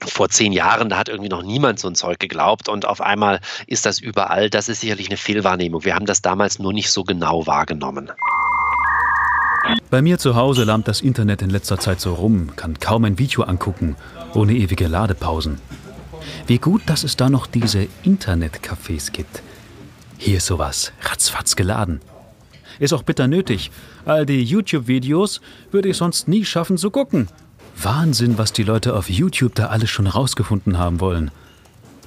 vor 0.00 0.28
zehn 0.28 0.52
Jahren, 0.52 0.90
da 0.90 0.98
hat 0.98 1.08
irgendwie 1.08 1.28
noch 1.28 1.42
niemand 1.42 1.80
so 1.80 1.88
ein 1.88 1.94
Zeug 1.94 2.20
geglaubt 2.20 2.68
und 2.68 2.86
auf 2.86 3.00
einmal 3.00 3.40
ist 3.66 3.84
das 3.84 3.98
überall. 3.98 4.48
Das 4.48 4.68
ist 4.68 4.80
sicherlich 4.80 5.08
eine 5.08 5.16
Fehlwahrnehmung. 5.16 5.84
Wir 5.84 5.94
haben 5.94 6.06
das 6.06 6.22
damals 6.22 6.58
nur 6.60 6.72
nicht 6.72 6.90
so 6.90 7.02
genau 7.02 7.46
wahrgenommen. 7.46 8.10
Bei 9.90 10.02
mir 10.02 10.18
zu 10.18 10.36
Hause 10.36 10.64
lahmt 10.64 10.86
das 10.86 11.00
Internet 11.00 11.42
in 11.42 11.50
letzter 11.50 11.78
Zeit 11.78 12.00
so 12.00 12.14
rum, 12.14 12.54
kann 12.54 12.78
kaum 12.78 13.04
ein 13.04 13.18
Video 13.18 13.42
angucken, 13.42 13.96
ohne 14.34 14.52
ewige 14.52 14.86
Ladepausen. 14.86 15.60
Wie 16.46 16.58
gut, 16.58 16.82
dass 16.86 17.04
es 17.04 17.16
da 17.16 17.28
noch 17.28 17.46
diese 17.46 17.88
Internetcafés 18.04 19.10
gibt. 19.10 19.42
Hier 20.16 20.36
ist 20.36 20.46
sowas 20.46 20.92
ratzfatz 21.02 21.56
geladen. 21.56 22.00
Ist 22.78 22.92
auch 22.92 23.02
bitter 23.02 23.26
nötig. 23.26 23.72
All 24.04 24.26
die 24.26 24.44
YouTube-Videos 24.44 25.40
würde 25.72 25.88
ich 25.88 25.96
sonst 25.96 26.28
nie 26.28 26.44
schaffen 26.44 26.78
zu 26.78 26.90
gucken. 26.90 27.28
Wahnsinn, 27.82 28.38
was 28.38 28.52
die 28.52 28.62
Leute 28.62 28.94
auf 28.94 29.08
YouTube 29.08 29.54
da 29.54 29.66
alles 29.66 29.90
schon 29.90 30.06
rausgefunden 30.06 30.78
haben 30.78 31.00
wollen. 31.00 31.30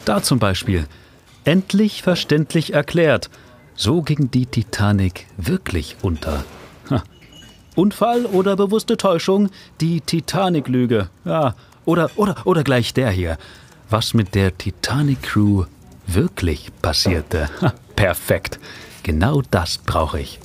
Da 0.06 0.22
zum 0.22 0.40
Beispiel. 0.40 0.88
Endlich 1.44 2.04
verständlich 2.04 2.74
erklärt. 2.74 3.30
So 3.76 4.02
ging 4.02 4.30
die 4.32 4.46
Titanic 4.46 5.28
wirklich 5.38 5.98
unter. 6.02 6.44
Ha. 6.90 7.04
Unfall 7.76 8.26
oder 8.26 8.56
bewusste 8.56 8.98
Täuschung? 8.98 9.50
Die 9.80 10.02
Titanic-Lüge. 10.02 11.10
Ja, 11.26 11.56
oder, 11.86 12.12
oder, 12.16 12.36
oder 12.46 12.64
gleich 12.64 12.94
der 12.94 13.10
hier. 13.10 13.38
Was 13.90 14.14
mit 14.14 14.36
der 14.36 14.58
Titanic-Crew 14.58 15.66
wirklich 16.06 16.72
passierte. 16.82 17.50
Ha, 17.62 17.74
perfekt. 17.96 18.60
Genau 19.04 19.42
das 19.50 19.78
brauche 19.78 20.20
ich. 20.20 20.40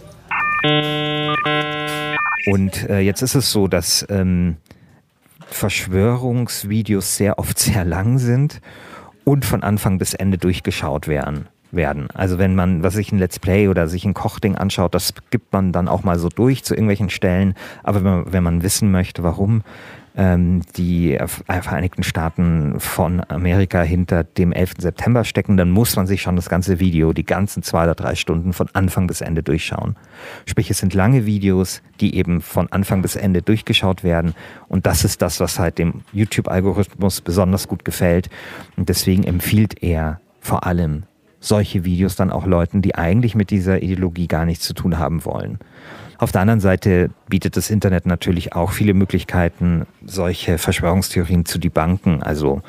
Und 2.46 2.88
äh, 2.88 3.00
jetzt 3.00 3.22
ist 3.22 3.34
es 3.34 3.50
so, 3.50 3.68
dass 3.68 4.06
ähm, 4.08 4.56
Verschwörungsvideos 5.46 7.16
sehr 7.16 7.38
oft 7.38 7.58
sehr 7.58 7.84
lang 7.84 8.18
sind 8.18 8.60
und 9.24 9.44
von 9.44 9.62
Anfang 9.62 9.98
bis 9.98 10.14
Ende 10.14 10.38
durchgeschaut 10.38 11.08
werden. 11.08 11.48
werden. 11.72 12.08
Also 12.14 12.38
wenn 12.38 12.54
man, 12.54 12.82
was 12.82 12.94
sich 12.94 13.12
ein 13.12 13.18
Let's 13.18 13.38
Play 13.38 13.68
oder 13.68 13.88
sich 13.88 14.04
ein 14.04 14.14
Kochding 14.14 14.56
anschaut, 14.56 14.94
das 14.94 15.14
gibt 15.30 15.52
man 15.52 15.72
dann 15.72 15.88
auch 15.88 16.04
mal 16.04 16.18
so 16.18 16.28
durch 16.28 16.64
zu 16.64 16.74
irgendwelchen 16.74 17.10
Stellen. 17.10 17.54
Aber 17.82 18.04
wenn 18.04 18.10
man, 18.10 18.32
wenn 18.32 18.42
man 18.42 18.62
wissen 18.62 18.90
möchte, 18.90 19.22
warum 19.22 19.62
ähm, 20.16 20.62
die 20.76 21.18
Vereinigten 21.46 22.02
Staaten 22.02 22.80
von 22.80 23.22
Amerika 23.28 23.82
hinter 23.82 24.24
dem 24.24 24.52
11. 24.52 24.74
September 24.78 25.24
stecken, 25.24 25.56
dann 25.56 25.70
muss 25.70 25.94
man 25.96 26.06
sich 26.06 26.22
schon 26.22 26.36
das 26.36 26.48
ganze 26.48 26.80
Video, 26.80 27.12
die 27.12 27.26
ganzen 27.26 27.62
zwei 27.62 27.84
oder 27.84 27.94
drei 27.94 28.14
Stunden 28.14 28.54
von 28.54 28.68
Anfang 28.72 29.06
bis 29.06 29.20
Ende 29.20 29.42
durchschauen. 29.42 29.96
Sprich, 30.46 30.70
es 30.70 30.78
sind 30.78 30.94
lange 30.94 31.26
Videos, 31.26 31.82
die 32.00 32.14
eben 32.16 32.40
von 32.40 32.72
Anfang 32.72 33.02
bis 33.02 33.14
Ende 33.14 33.42
durchgeschaut 33.42 34.04
werden. 34.04 34.34
Und 34.68 34.86
das 34.86 35.04
ist 35.04 35.20
das, 35.20 35.38
was 35.40 35.58
halt 35.58 35.78
dem 35.78 36.02
YouTube-Algorithmus 36.12 37.20
besonders 37.20 37.68
gut 37.68 37.84
gefällt. 37.84 38.30
Und 38.76 38.88
deswegen 38.88 39.24
empfiehlt 39.24 39.82
er 39.82 40.20
vor 40.40 40.64
allem 40.64 41.02
solche 41.40 41.84
Videos 41.84 42.16
dann 42.16 42.32
auch 42.32 42.46
Leuten, 42.46 42.80
die 42.80 42.94
eigentlich 42.94 43.34
mit 43.34 43.50
dieser 43.50 43.82
Ideologie 43.82 44.26
gar 44.28 44.46
nichts 44.46 44.64
zu 44.64 44.72
tun 44.72 44.98
haben 44.98 45.24
wollen. 45.24 45.58
Auf 46.18 46.32
der 46.32 46.40
anderen 46.40 46.60
Seite 46.60 47.10
bietet 47.28 47.56
das 47.56 47.70
Internet 47.70 48.06
natürlich 48.06 48.54
auch 48.54 48.72
viele 48.72 48.94
Möglichkeiten, 48.94 49.86
solche 50.04 50.58
Verschwörungstheorien 50.58 51.44
zu 51.44 51.58
debunken, 51.58 52.22
also 52.22 52.62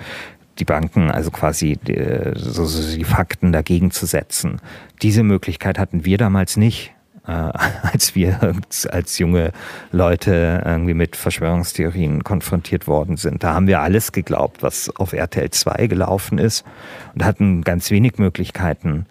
die 0.60 0.66
Banken, 0.66 1.12
also 1.12 1.32
quasi 1.32 1.78
die, 1.78 1.96
äh, 1.96 2.34
so, 2.36 2.66
so 2.66 2.96
die 2.96 3.04
Fakten 3.04 3.52
dagegen 3.52 3.92
zu 3.92 4.06
setzen. 4.06 4.60
Diese 5.02 5.24
Möglichkeit 5.24 5.80
hatten 5.80 6.04
wir 6.04 6.18
damals 6.18 6.58
nicht, 6.58 6.94
äh, 7.28 7.32
als 7.84 8.16
wir 8.16 8.54
als 8.90 9.20
junge 9.20 9.52
Leute 9.92 10.64
irgendwie 10.66 10.94
mit 10.94 11.16
Verschwörungstheorien 11.16 12.24
konfrontiert 12.24 12.88
worden 12.88 13.18
sind. 13.18 13.44
Da 13.44 13.54
haben 13.54 13.68
wir 13.68 13.82
alles 13.82 14.12
geglaubt, 14.12 14.64
was 14.64 14.90
auf 14.96 15.14
RTL 15.14 15.50
2 15.50 15.88
gelaufen 15.88 16.38
ist 16.38 16.66
und 17.14 17.24
hatten 17.24 17.62
ganz 17.62 17.92
wenig 17.92 18.18
Möglichkeiten, 18.18 19.06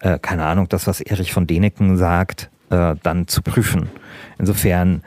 äh, 0.00 0.18
keine 0.18 0.44
Ahnung, 0.44 0.68
das, 0.68 0.86
was 0.86 1.00
Erich 1.00 1.32
von 1.32 1.46
Deneken 1.46 1.96
sagt, 1.96 2.50
äh, 2.70 2.94
dann 3.02 3.28
zu 3.28 3.42
prüfen. 3.42 3.88
Insofern 4.38 5.02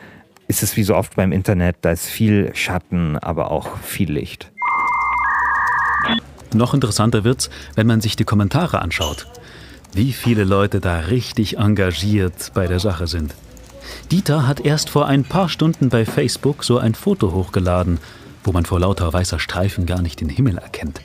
ist 0.47 0.63
es 0.63 0.75
wie 0.77 0.83
so 0.83 0.95
oft 0.95 1.15
beim 1.15 1.31
Internet, 1.31 1.77
da 1.81 1.91
ist 1.91 2.07
viel 2.07 2.51
Schatten, 2.55 3.17
aber 3.17 3.51
auch 3.51 3.77
viel 3.79 4.11
Licht. 4.11 4.51
Noch 6.53 6.73
interessanter 6.73 7.23
wird's, 7.23 7.49
wenn 7.75 7.85
man 7.85 8.01
sich 8.01 8.15
die 8.15 8.23
Kommentare 8.23 8.81
anschaut. 8.81 9.27
Wie 9.93 10.13
viele 10.13 10.43
Leute 10.43 10.79
da 10.79 10.99
richtig 10.99 11.57
engagiert 11.57 12.51
bei 12.53 12.67
der 12.67 12.79
Sache 12.79 13.07
sind. 13.07 13.35
Dieter 14.11 14.47
hat 14.47 14.59
erst 14.59 14.89
vor 14.89 15.05
ein 15.05 15.23
paar 15.23 15.49
Stunden 15.49 15.89
bei 15.89 16.05
Facebook 16.05 16.63
so 16.63 16.79
ein 16.79 16.95
Foto 16.95 17.31
hochgeladen, 17.33 17.99
wo 18.43 18.51
man 18.51 18.65
vor 18.65 18.79
lauter 18.79 19.11
weißer 19.11 19.39
Streifen 19.39 19.85
gar 19.85 20.01
nicht 20.01 20.21
den 20.21 20.29
Himmel 20.29 20.57
erkennt. 20.57 21.01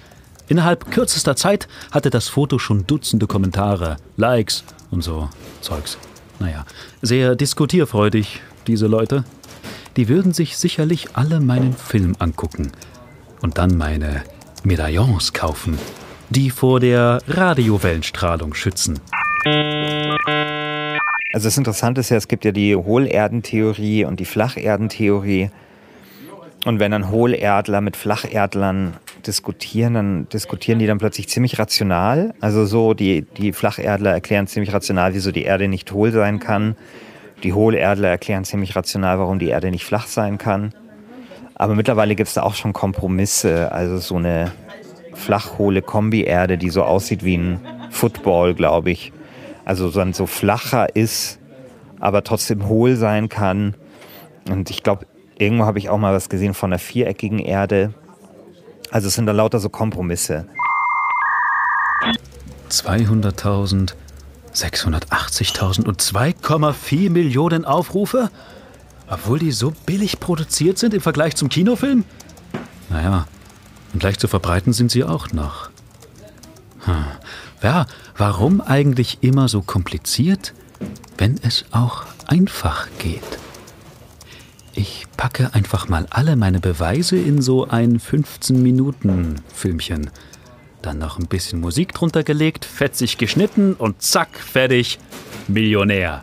Innerhalb 0.48 0.90
kürzester 0.90 1.36
Zeit 1.36 1.68
hatte 1.90 2.10
das 2.10 2.28
Foto 2.28 2.58
schon 2.58 2.86
Dutzende 2.86 3.26
Kommentare, 3.26 3.96
Likes 4.16 4.64
und 4.90 5.02
so 5.02 5.28
Zeugs. 5.60 5.98
Naja, 6.40 6.64
sehr 7.02 7.36
diskutierfreudig, 7.36 8.40
diese 8.66 8.86
Leute. 8.86 9.24
Die 9.96 10.08
würden 10.08 10.32
sich 10.32 10.56
sicherlich 10.56 11.08
alle 11.14 11.40
meinen 11.40 11.72
Film 11.72 12.16
angucken 12.18 12.72
und 13.42 13.58
dann 13.58 13.76
meine 13.76 14.24
Medaillons 14.64 15.32
kaufen, 15.32 15.78
die 16.30 16.50
vor 16.50 16.80
der 16.80 17.20
Radiowellenstrahlung 17.28 18.54
schützen. 18.54 18.98
Also 21.32 21.48
das 21.48 21.58
Interessante 21.58 22.00
ist 22.00 22.10
ja, 22.10 22.16
es 22.16 22.28
gibt 22.28 22.44
ja 22.44 22.52
die 22.52 22.74
Hohlerdentheorie 22.74 24.04
und 24.04 24.20
die 24.20 24.24
Flacherdentheorie. 24.24 25.50
Und 26.64 26.80
wenn 26.80 26.92
dann 26.92 27.10
Hohlerdler 27.10 27.80
mit 27.80 27.96
Flacherdlern 27.96 28.94
diskutieren, 29.26 29.94
dann 29.94 30.28
diskutieren 30.28 30.78
die 30.78 30.86
dann 30.86 30.98
plötzlich 30.98 31.28
ziemlich 31.28 31.58
rational. 31.58 32.34
Also 32.40 32.64
so, 32.64 32.94
die, 32.94 33.22
die 33.22 33.52
Flacherdler 33.52 34.12
erklären 34.12 34.46
ziemlich 34.46 34.72
rational, 34.72 35.14
wieso 35.14 35.32
die 35.32 35.42
Erde 35.42 35.68
nicht 35.68 35.92
hohl 35.92 36.12
sein 36.12 36.38
kann. 36.38 36.76
Die 37.42 37.52
Hohlerdler 37.52 38.08
erklären 38.08 38.44
ziemlich 38.44 38.74
rational, 38.76 39.18
warum 39.18 39.38
die 39.38 39.48
Erde 39.48 39.70
nicht 39.70 39.84
flach 39.84 40.06
sein 40.06 40.38
kann. 40.38 40.72
Aber 41.54 41.74
mittlerweile 41.74 42.14
gibt 42.14 42.28
es 42.28 42.34
da 42.34 42.42
auch 42.42 42.54
schon 42.54 42.72
Kompromisse. 42.72 43.70
Also 43.72 43.98
so 43.98 44.16
eine 44.16 44.52
flachhohle 45.12 45.82
Kombi-Erde, 45.82 46.58
die 46.58 46.70
so 46.70 46.82
aussieht 46.82 47.24
wie 47.24 47.36
ein 47.36 47.60
Football, 47.90 48.54
glaube 48.54 48.90
ich. 48.90 49.12
Also 49.64 49.90
dann 49.90 50.12
so 50.12 50.26
flacher 50.26 50.94
ist, 50.94 51.38
aber 52.00 52.24
trotzdem 52.24 52.68
hohl 52.68 52.96
sein 52.96 53.28
kann. 53.28 53.74
Und 54.50 54.70
ich 54.70 54.82
glaube, 54.82 55.06
irgendwo 55.38 55.64
habe 55.64 55.78
ich 55.78 55.88
auch 55.88 55.98
mal 55.98 56.14
was 56.14 56.28
gesehen 56.28 56.54
von 56.54 56.70
einer 56.72 56.78
viereckigen 56.78 57.38
Erde. 57.38 57.94
Also 58.90 59.08
es 59.08 59.14
sind 59.14 59.26
da 59.26 59.32
lauter 59.32 59.58
so 59.58 59.68
Kompromisse. 59.68 60.46
200.000, 62.70 63.94
680.000 64.54 65.84
und 65.84 66.00
2,4 66.00 67.10
Millionen 67.10 67.64
Aufrufe? 67.64 68.30
Obwohl 69.08 69.38
die 69.38 69.52
so 69.52 69.72
billig 69.86 70.20
produziert 70.20 70.78
sind 70.78 70.94
im 70.94 71.00
Vergleich 71.00 71.36
zum 71.36 71.48
Kinofilm? 71.48 72.04
Naja, 72.88 73.26
und 73.92 74.02
leicht 74.02 74.20
zu 74.20 74.28
verbreiten 74.28 74.72
sind 74.72 74.90
sie 74.90 75.04
auch 75.04 75.32
noch. 75.32 75.70
Hm. 76.84 77.04
Ja, 77.62 77.86
warum 78.16 78.60
eigentlich 78.60 79.18
immer 79.22 79.48
so 79.48 79.62
kompliziert, 79.62 80.52
wenn 81.16 81.38
es 81.42 81.64
auch 81.70 82.04
einfach 82.26 82.88
geht? 82.98 83.38
Ich 84.76 85.06
packe 85.16 85.54
einfach 85.54 85.88
mal 85.88 86.08
alle 86.10 86.34
meine 86.34 86.58
Beweise 86.58 87.16
in 87.16 87.40
so 87.40 87.68
ein 87.68 88.00
15-Minuten-Filmchen. 88.00 90.10
Dann 90.82 90.98
noch 90.98 91.16
ein 91.16 91.28
bisschen 91.28 91.60
Musik 91.60 91.94
drunter 91.94 92.24
gelegt, 92.24 92.64
fetzig 92.64 93.16
geschnitten 93.16 93.74
und 93.74 94.02
zack, 94.02 94.36
fertig. 94.36 94.98
Millionär. 95.46 96.22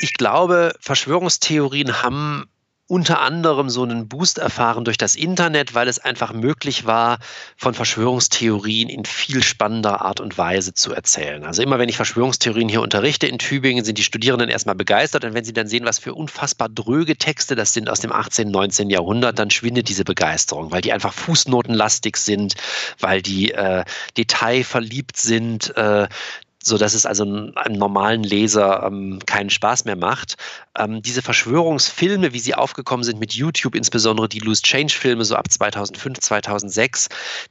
Ich 0.00 0.14
glaube, 0.14 0.72
Verschwörungstheorien 0.78 2.00
haben 2.02 2.44
unter 2.90 3.20
anderem 3.20 3.70
so 3.70 3.84
einen 3.84 4.08
Boost 4.08 4.38
erfahren 4.38 4.84
durch 4.84 4.98
das 4.98 5.14
Internet, 5.14 5.74
weil 5.74 5.86
es 5.86 6.00
einfach 6.00 6.32
möglich 6.32 6.86
war, 6.86 7.18
von 7.56 7.72
Verschwörungstheorien 7.72 8.88
in 8.88 9.04
viel 9.04 9.44
spannender 9.44 10.02
Art 10.02 10.18
und 10.18 10.36
Weise 10.36 10.74
zu 10.74 10.92
erzählen. 10.92 11.44
Also 11.44 11.62
immer 11.62 11.78
wenn 11.78 11.88
ich 11.88 11.94
Verschwörungstheorien 11.94 12.68
hier 12.68 12.82
unterrichte 12.82 13.28
in 13.28 13.38
Tübingen, 13.38 13.84
sind 13.84 13.96
die 13.96 14.02
Studierenden 14.02 14.48
erstmal 14.48 14.74
begeistert 14.74 15.24
und 15.24 15.34
wenn 15.34 15.44
sie 15.44 15.52
dann 15.52 15.68
sehen, 15.68 15.84
was 15.84 16.00
für 16.00 16.14
unfassbar 16.14 16.68
dröge 16.68 17.14
Texte 17.14 17.54
das 17.54 17.72
sind 17.72 17.88
aus 17.88 18.00
dem 18.00 18.10
18., 18.10 18.50
19. 18.50 18.90
Jahrhundert, 18.90 19.38
dann 19.38 19.50
schwindet 19.50 19.88
diese 19.88 20.02
Begeisterung, 20.02 20.72
weil 20.72 20.80
die 20.80 20.92
einfach 20.92 21.12
fußnotenlastig 21.12 22.16
sind, 22.16 22.54
weil 22.98 23.22
die 23.22 23.52
äh, 23.52 23.84
detailverliebt 24.16 25.16
sind, 25.16 25.76
äh, 25.76 26.08
so 26.62 26.76
dass 26.76 26.94
es 26.94 27.06
also 27.06 27.24
einem 27.24 27.78
normalen 27.78 28.22
Leser 28.22 28.82
ähm, 28.84 29.18
keinen 29.24 29.50
Spaß 29.50 29.86
mehr 29.86 29.96
macht. 29.96 30.36
Ähm, 30.78 31.00
diese 31.00 31.22
Verschwörungsfilme, 31.22 32.32
wie 32.34 32.38
sie 32.38 32.54
aufgekommen 32.54 33.02
sind 33.02 33.18
mit 33.18 33.32
YouTube, 33.32 33.74
insbesondere 33.74 34.28
die 34.28 34.40
Loose 34.40 34.62
Change 34.62 34.92
Filme 34.92 35.24
so 35.24 35.36
ab 35.36 35.50
2005, 35.50 36.18
2006, 36.20 37.08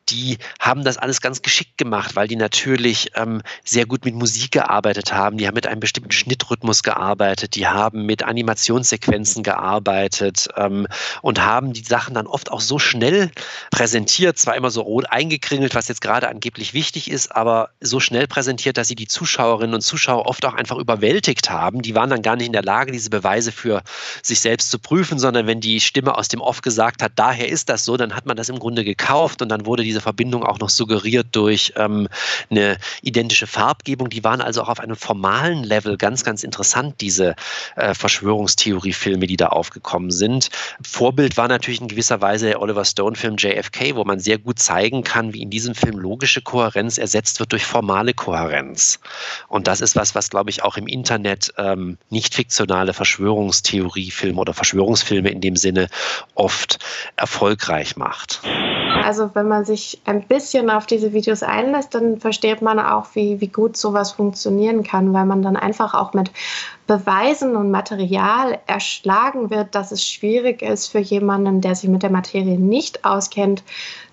die 0.10 0.38
haben 0.60 0.84
das 0.84 0.98
alles 0.98 1.22
ganz 1.22 1.42
geschickt 1.42 1.78
gemacht, 1.78 2.16
weil 2.16 2.28
die 2.28 2.36
natürlich 2.36 3.12
ähm, 3.16 3.42
sehr 3.64 3.88
gut 3.88 4.06
mit 4.06 4.14
Musik 4.14 4.52
gearbeitet 4.52 5.12
haben. 5.12 5.38
Die 5.38 5.48
haben 5.48 5.56
mit 5.56 5.66
einem 5.66 5.80
bestimmten 5.80 6.12
Schnittrhythmus 6.12 6.84
gearbeitet, 6.84 7.56
die 7.56 7.68
haben 7.68 8.06
mit 8.06 8.22
Animationssequenzen 8.24 9.42
gearbeitet 9.42 10.50
ähm, 10.56 10.88
und 11.24 11.42
haben 11.42 11.74
die 11.74 11.84
Sachen 11.84 12.14
dann 12.14 12.28
oft 12.28 12.52
auch 12.52 12.62
so 12.62 12.78
schnell 12.78 13.32
präsentiert, 13.72 14.38
zwar 14.38 14.56
immer 14.56 14.70
so 14.70 14.82
rot 14.82 15.06
eingekringelt, 15.10 15.74
was 15.74 15.88
jetzt 15.88 16.02
gerade 16.02 16.30
angeblich 16.30 16.76
wichtig 16.76 17.10
ist, 17.10 17.36
aber 17.36 17.72
so 17.82 18.00
schnell 18.00 18.28
präsentiert, 18.28 18.78
dass 18.78 18.88
sie 18.88 18.99
die 19.00 19.08
Zuschauerinnen 19.08 19.74
und 19.74 19.82
Zuschauer 19.82 20.26
oft 20.26 20.46
auch 20.46 20.54
einfach 20.54 20.78
überwältigt 20.78 21.50
haben. 21.50 21.82
Die 21.82 21.96
waren 21.96 22.10
dann 22.10 22.22
gar 22.22 22.36
nicht 22.36 22.48
in 22.48 22.54
der 22.54 22.64
Lage, 22.64 22.92
diese 22.92 23.10
Beweise 23.10 23.52
für 23.52 23.82
sich 24.22 24.42
selbst 24.42 24.70
zu 24.70 24.78
prüfen, 24.78 25.18
sondern 25.18 25.48
wenn 25.48 25.62
die 25.62 25.80
Stimme 25.80 26.18
aus 26.18 26.28
dem 26.28 26.42
Off 26.42 26.62
gesagt 26.62 27.02
hat, 27.02 27.14
daher 27.16 27.48
ist 27.48 27.70
das 27.70 27.86
so, 27.86 27.98
dann 27.98 28.16
hat 28.16 28.26
man 28.26 28.36
das 28.36 28.50
im 28.50 28.60
Grunde 28.60 28.84
gekauft 28.84 29.42
und 29.42 29.50
dann 29.50 29.66
wurde 29.66 29.84
diese 29.84 30.02
Verbindung 30.02 30.44
auch 30.44 30.60
noch 30.60 30.70
suggeriert 30.70 31.28
durch 31.32 31.74
ähm, 31.78 32.08
eine 32.50 32.78
identische 33.02 33.48
Farbgebung. 33.48 34.10
Die 34.10 34.24
waren 34.24 34.42
also 34.42 34.62
auch 34.62 34.70
auf 34.70 34.80
einem 34.80 34.96
formalen 34.96 35.64
Level 35.64 35.98
ganz, 35.98 36.24
ganz 36.24 36.44
interessant, 36.44 36.96
diese 37.00 37.36
äh, 37.76 37.94
Verschwörungstheorie-Filme, 37.94 39.28
die 39.28 39.38
da 39.38 39.48
aufgekommen 39.48 40.12
sind. 40.12 40.50
Vorbild 40.84 41.38
war 41.38 41.48
natürlich 41.48 41.80
in 41.82 41.88
gewisser 41.88 42.22
Weise 42.22 42.48
der 42.48 42.62
Oliver 42.62 42.84
Stone-Film 42.84 43.36
JFK, 43.38 43.96
wo 43.96 44.04
man 44.04 44.20
sehr 44.20 44.38
gut 44.38 44.60
zeigen 44.60 45.04
kann, 45.04 45.34
wie 45.34 45.42
in 45.42 45.50
diesem 45.50 45.76
Film 45.76 45.98
logische 45.98 46.42
Kohärenz 46.42 46.98
ersetzt 46.98 47.40
wird 47.40 47.52
durch 47.54 47.66
formale 47.66 48.14
Kohärenz. 48.14 48.89
Und 49.48 49.68
das 49.68 49.82
ist 49.82 49.96
was, 49.96 50.16
was, 50.16 50.30
glaube 50.30 50.50
ich, 50.50 50.64
auch 50.64 50.78
im 50.78 50.88
Internet 50.88 51.54
ähm, 51.58 51.98
nicht 52.10 52.34
fiktionale 52.34 52.94
Verschwörungstheoriefilme 52.94 54.40
oder 54.40 54.54
Verschwörungsfilme 54.54 55.30
in 55.30 55.42
dem 55.42 55.56
Sinne 55.56 55.90
oft 56.34 56.80
erfolgreich 57.18 57.98
macht. 57.98 58.42
Also 59.04 59.30
wenn 59.34 59.48
man 59.48 59.66
sich 59.66 60.02
ein 60.06 60.24
bisschen 60.24 60.70
auf 60.70 60.86
diese 60.86 61.14
Videos 61.14 61.44
einlässt, 61.44 61.94
dann 61.94 62.20
versteht 62.20 62.62
man 62.62 62.80
auch, 62.80 63.08
wie, 63.14 63.40
wie 63.42 63.48
gut 63.48 63.78
sowas 63.78 64.12
funktionieren 64.12 64.84
kann, 64.84 65.14
weil 65.14 65.26
man 65.26 65.42
dann 65.42 65.56
einfach 65.56 65.94
auch 65.94 66.14
mit 66.14 66.32
Beweisen 66.88 67.56
und 67.56 67.70
Material 67.70 68.58
erschlagen 68.66 69.50
wird, 69.50 69.76
dass 69.76 69.92
es 69.92 70.06
schwierig 70.06 70.62
ist 70.62 70.88
für 70.88 71.00
jemanden, 71.00 71.62
der 71.62 71.76
sich 71.76 71.90
mit 71.90 72.04
der 72.04 72.10
Materie 72.10 72.58
nicht 72.58 73.06
auskennt, 73.06 73.64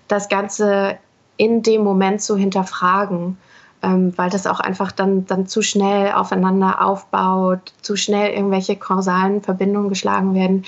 das 0.07 0.29
Ganze 0.29 0.97
in 1.37 1.63
dem 1.63 1.83
Moment 1.83 2.21
zu 2.21 2.35
hinterfragen 2.35 3.37
ähm, 3.87 4.13
weil 4.17 4.29
das 4.29 4.45
auch 4.47 4.59
einfach 4.59 4.91
dann, 4.91 5.25
dann 5.25 5.47
zu 5.47 5.61
schnell 5.61 6.11
aufeinander 6.11 6.85
aufbaut, 6.85 7.73
zu 7.81 7.95
schnell 7.95 8.33
irgendwelche 8.33 8.75
kausalen 8.75 9.41
Verbindungen 9.41 9.89
geschlagen 9.89 10.33
werden, 10.33 10.65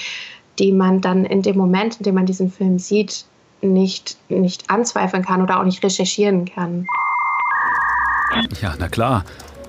die 0.58 0.72
man 0.72 1.02
dann 1.02 1.26
in 1.26 1.42
dem 1.42 1.58
Moment, 1.58 1.98
in 1.98 2.04
dem 2.04 2.16
man 2.16 2.26
diesen 2.26 2.52
Film 2.52 2.80
sieht, 2.80 3.26
nicht, 3.62 4.18
nicht 4.30 4.70
anzweifeln 4.70 5.24
kann 5.24 5.42
oder 5.42 5.60
auch 5.60 5.66
nicht 5.66 5.84
recherchieren 5.84 6.46
kann. 6.46 6.88
Ja, 8.62 8.76
na 8.80 8.88
klar. 8.88 9.26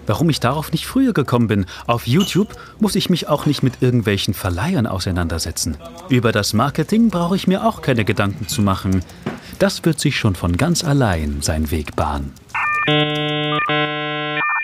Warum 0.06 0.30
ich 0.30 0.40
darauf 0.40 0.72
nicht 0.72 0.86
früher 0.86 1.12
gekommen 1.12 1.46
bin. 1.46 1.66
Auf 1.86 2.06
YouTube 2.06 2.48
muss 2.80 2.96
ich 2.96 3.10
mich 3.10 3.28
auch 3.28 3.46
nicht 3.46 3.62
mit 3.62 3.80
irgendwelchen 3.80 4.34
Verleihern 4.34 4.86
auseinandersetzen. 4.86 5.76
Über 6.08 6.32
das 6.32 6.52
Marketing 6.52 7.10
brauche 7.10 7.36
ich 7.36 7.46
mir 7.46 7.64
auch 7.64 7.80
keine 7.80 8.04
Gedanken 8.04 8.48
zu 8.48 8.60
machen. 8.60 9.04
Das 9.60 9.84
wird 9.84 10.00
sich 10.00 10.18
schon 10.18 10.34
von 10.34 10.56
ganz 10.56 10.82
allein 10.82 11.42
seinen 11.42 11.70
Weg 11.70 11.94
bahnen. 11.94 12.32
Música 12.90 14.09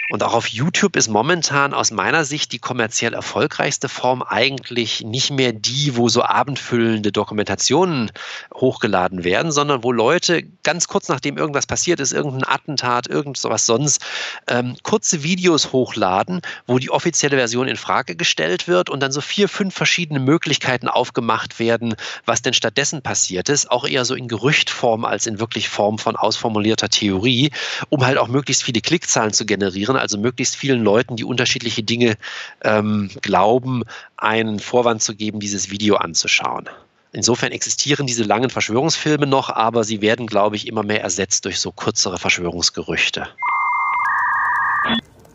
Und 0.09 0.23
auch 0.23 0.35
auf 0.35 0.47
YouTube 0.47 0.95
ist 0.95 1.09
momentan 1.09 1.75
aus 1.75 1.91
meiner 1.91 2.25
Sicht 2.25 2.53
die 2.53 2.61
kommerziell 2.61 3.13
erfolgreichste 3.13 3.89
Form 3.89 4.23
eigentlich 4.23 5.03
nicht 5.03 5.33
mehr 5.33 5.53
die, 5.53 5.97
wo 5.97 6.09
so 6.09 6.23
abendfüllende 6.23 7.11
Dokumentationen 7.11 8.13
hochgeladen 8.55 9.25
werden, 9.25 9.51
sondern 9.51 9.83
wo 9.83 9.91
Leute 9.91 10.45
ganz 10.63 10.87
kurz 10.87 11.09
nachdem 11.09 11.37
irgendwas 11.37 11.67
passiert 11.67 11.99
ist, 11.99 12.13
irgendein 12.13 12.45
Attentat, 12.45 13.09
irgend 13.09 13.37
sowas 13.37 13.67
sonst, 13.67 14.05
ähm, 14.47 14.77
kurze 14.85 15.25
Videos 15.25 15.73
hochladen, 15.73 16.41
wo 16.69 16.79
die 16.79 16.91
offizielle 16.91 17.37
Version 17.37 17.67
in 17.67 17.77
Frage 17.77 18.15
gestellt 18.15 18.69
wird 18.69 18.91
und 18.91 19.01
dann 19.01 19.11
so 19.11 19.21
vier, 19.21 19.49
fünf 19.49 19.75
verschiedene 19.75 20.21
Möglichkeiten 20.21 20.87
aufgemacht 20.87 21.59
werden, 21.59 21.97
was 22.25 22.43
denn 22.43 22.55
stattdessen 22.55 23.03
passiert 23.03 23.49
ist, 23.49 23.73
auch 23.73 23.85
eher 23.85 24.05
so 24.05 24.15
in 24.15 24.29
Gerüchtform 24.29 25.05
als 25.05 25.27
in 25.27 25.41
wirklich 25.41 25.69
Form 25.69 25.99
von 25.99 26.15
ausformulierter 26.15 26.89
Theorie, 26.89 27.51
um 27.89 28.07
halt 28.07 28.19
auch 28.19 28.29
möglichst 28.29 28.63
viele 28.63 28.81
Klickzahlen 28.81 29.33
zu 29.33 29.47
generieren. 29.47 29.97
Machen, 29.97 30.03
also 30.07 30.19
möglichst 30.19 30.55
vielen 30.55 30.85
Leuten, 30.85 31.17
die 31.17 31.25
unterschiedliche 31.25 31.83
Dinge 31.83 32.15
ähm, 32.63 33.11
glauben, 33.23 33.83
einen 34.17 34.61
Vorwand 34.61 35.03
zu 35.03 35.17
geben, 35.17 35.41
dieses 35.41 35.69
Video 35.69 35.97
anzuschauen. 35.97 36.69
Insofern 37.11 37.51
existieren 37.51 38.07
diese 38.07 38.23
langen 38.23 38.51
Verschwörungsfilme 38.51 39.27
noch, 39.27 39.51
aber 39.51 39.83
sie 39.83 40.01
werden, 40.03 40.29
glaube 40.29 40.55
ich, 40.55 40.69
immer 40.69 40.85
mehr 40.85 41.03
ersetzt 41.03 41.45
durch 41.45 41.59
so 41.59 41.73
kürzere 41.73 42.19
Verschwörungsgerüchte. 42.19 43.27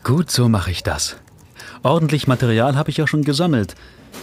Gut, 0.06 0.32
so 0.32 0.48
mache 0.48 0.72
ich 0.72 0.84
das. 0.84 1.18
Ordentlich 1.84 2.28
Material 2.28 2.76
habe 2.76 2.91
ich 2.91 2.98
ja 2.98 3.08
schon 3.08 3.24
gesammelt. 3.24 3.76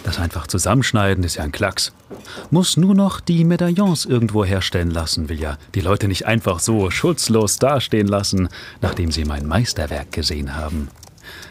Das 0.05 0.21
einfach 0.21 0.47
zusammenschneiden 0.47 1.25
ist 1.25 1.37
ja 1.37 1.43
ein 1.43 1.51
Klacks. 1.51 1.93
Muss 2.51 2.77
nur 2.77 2.95
noch 2.95 3.21
die 3.21 3.45
Medaillons 3.45 4.05
irgendwo 4.05 4.45
herstellen 4.45 4.91
lassen, 4.91 5.29
will 5.29 5.41
ja 5.41 5.59
die 5.75 5.81
Leute 5.81 6.07
nicht 6.07 6.27
einfach 6.27 6.61
so 6.61 6.91
schutzlos 6.91 7.59
dastehen 7.59 8.07
lassen, 8.07 8.49
nachdem 8.81 9.11
sie 9.11 9.25
mein 9.25 9.47
Meisterwerk 9.47 10.13
gesehen 10.13 10.55
haben. 10.55 10.89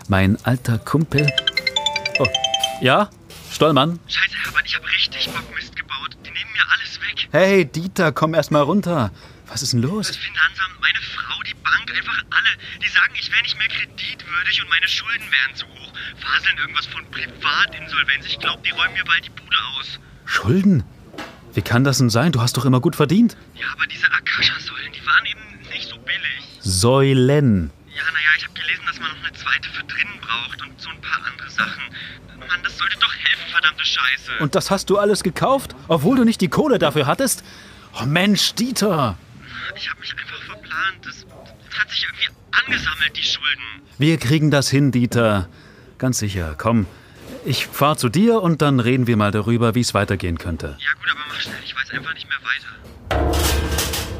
Mein 0.07 0.37
alter 0.45 0.77
Kumpel. 0.77 1.27
Oh, 2.19 2.27
ja? 2.79 3.09
Stollmann? 3.51 3.99
Scheiße, 4.07 4.35
Herbert, 4.45 4.63
ich 4.65 4.75
habe 4.75 4.85
richtig 4.87 5.29
Bockmist 5.29 5.75
gebaut. 5.75 6.15
Die 6.25 6.31
nehmen 6.31 6.51
mir 6.53 6.63
alles 6.77 6.99
weg. 7.01 7.27
Hey, 7.31 7.65
Dieter, 7.65 8.13
komm 8.13 8.33
erst 8.33 8.51
mal 8.51 8.61
runter. 8.61 9.11
Was 9.47 9.61
ist 9.63 9.73
denn 9.73 9.81
los? 9.81 10.07
Das 10.07 10.17
Finanzamt, 10.17 10.79
meine 10.81 10.99
Frau, 11.01 11.41
die 11.43 11.53
Bank, 11.55 11.91
einfach 11.95 12.17
alle. 12.29 12.79
Die 12.83 12.87
sagen, 12.89 13.13
ich 13.17 13.31
wäre 13.31 13.41
nicht 13.41 13.57
mehr 13.57 13.67
kreditwürdig 13.67 14.61
und 14.61 14.69
meine 14.69 14.87
Schulden 14.87 15.25
wären 15.31 15.55
zu 15.55 15.65
hoch. 15.67 15.93
Faseln 16.19 16.57
irgendwas 16.57 16.85
von 16.87 17.09
Privatinsolvenz. 17.11 18.25
Ich 18.27 18.39
glaube, 18.39 18.61
die 18.63 18.71
räumen 18.71 18.93
mir 18.93 19.05
bald 19.05 19.25
die 19.25 19.29
Bude 19.29 19.57
aus. 19.77 19.99
Schulden? 20.25 20.83
Wie 21.53 21.61
kann 21.61 21.83
das 21.83 21.97
denn 21.97 22.09
sein? 22.09 22.31
Du 22.33 22.41
hast 22.41 22.57
doch 22.57 22.65
immer 22.65 22.81
gut 22.81 22.95
verdient. 22.95 23.37
Ja, 23.55 23.67
aber 23.73 23.87
diese 23.87 24.05
Akasha-Säulen, 24.11 24.91
die 24.91 25.05
waren 25.05 25.25
eben 25.25 25.69
nicht 25.71 25.89
so 25.89 25.97
billig. 25.97 26.43
Säulen. 26.59 27.71
Ja, 27.95 28.03
naja, 28.11 28.29
ich 28.37 28.43
habe 28.43 28.53
gelesen, 28.53 28.83
dass 28.85 28.99
man 28.99 29.09
noch 29.09 29.23
eine 29.23 29.33
zweite 29.33 29.69
für 29.69 29.83
drinnen 29.85 30.19
braucht 30.21 30.61
und 30.61 30.79
so 30.79 30.89
ein 30.89 31.01
paar 31.01 31.25
andere 31.25 31.49
Sachen. 31.49 31.83
Mann, 32.37 32.61
das 32.63 32.77
sollte 32.77 32.97
doch 32.99 33.13
helfen, 33.13 33.49
verdammte 33.49 33.85
Scheiße. 33.85 34.37
Und 34.39 34.55
das 34.55 34.69
hast 34.69 34.89
du 34.89 34.99
alles 34.99 35.23
gekauft, 35.23 35.73
obwohl 35.87 36.17
du 36.17 36.25
nicht 36.25 36.41
die 36.41 36.49
Kohle 36.49 36.77
dafür 36.77 37.07
hattest? 37.07 37.43
Oh 37.99 38.05
Mensch, 38.05 38.53
Dieter. 38.53 39.17
Ich 39.75 39.89
habe 39.89 39.99
mich 39.99 40.11
einfach 40.11 40.41
verplant. 40.43 41.05
Das, 41.05 41.25
das 41.69 41.79
hat 41.79 41.89
sich 41.89 42.05
irgendwie 42.05 42.29
angesammelt, 42.65 43.17
die 43.17 43.23
Schulden. 43.23 43.81
Wir 43.97 44.17
kriegen 44.17 44.51
das 44.51 44.69
hin, 44.69 44.91
Dieter. 44.91 45.49
Ganz 45.97 46.19
sicher. 46.19 46.55
Komm, 46.57 46.85
ich 47.45 47.67
fahr 47.67 47.97
zu 47.97 48.09
dir 48.09 48.41
und 48.41 48.61
dann 48.61 48.79
reden 48.79 49.07
wir 49.07 49.17
mal 49.17 49.31
darüber, 49.31 49.75
wie 49.75 49.81
es 49.81 49.93
weitergehen 49.93 50.37
könnte. 50.37 50.77
Ja 50.79 50.93
gut, 50.93 51.11
aber 51.11 51.19
mach 51.27 51.39
schnell. 51.39 51.55
Ich 51.65 51.75
weiß 51.75 51.91
einfach 51.91 52.13
nicht 52.13 52.27
mehr 52.27 52.37
weiter. 52.37 52.57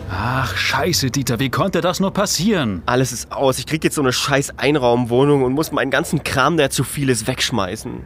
Ach, 0.10 0.56
scheiße, 0.56 1.12
Dieter, 1.12 1.40
wie 1.40 1.50
konnte 1.50 1.82
das 1.82 2.00
nur 2.00 2.12
passieren? 2.12 2.82
Alles 2.86 3.12
ist 3.12 3.32
aus. 3.32 3.60
Ich 3.60 3.66
krieg 3.66 3.84
jetzt 3.84 3.96
so 3.96 4.02
eine 4.02 4.14
scheiß 4.14 4.58
Einraumwohnung 4.58 5.44
und 5.44 5.54
muss 5.54 5.72
meinen 5.72 5.92
ganzen 5.92 6.24
Kram, 6.24 6.58
der 6.58 6.70
zu 6.70 6.84
viel 6.84 7.10
ist, 7.10 7.28
wegschmeißen. 7.28 8.04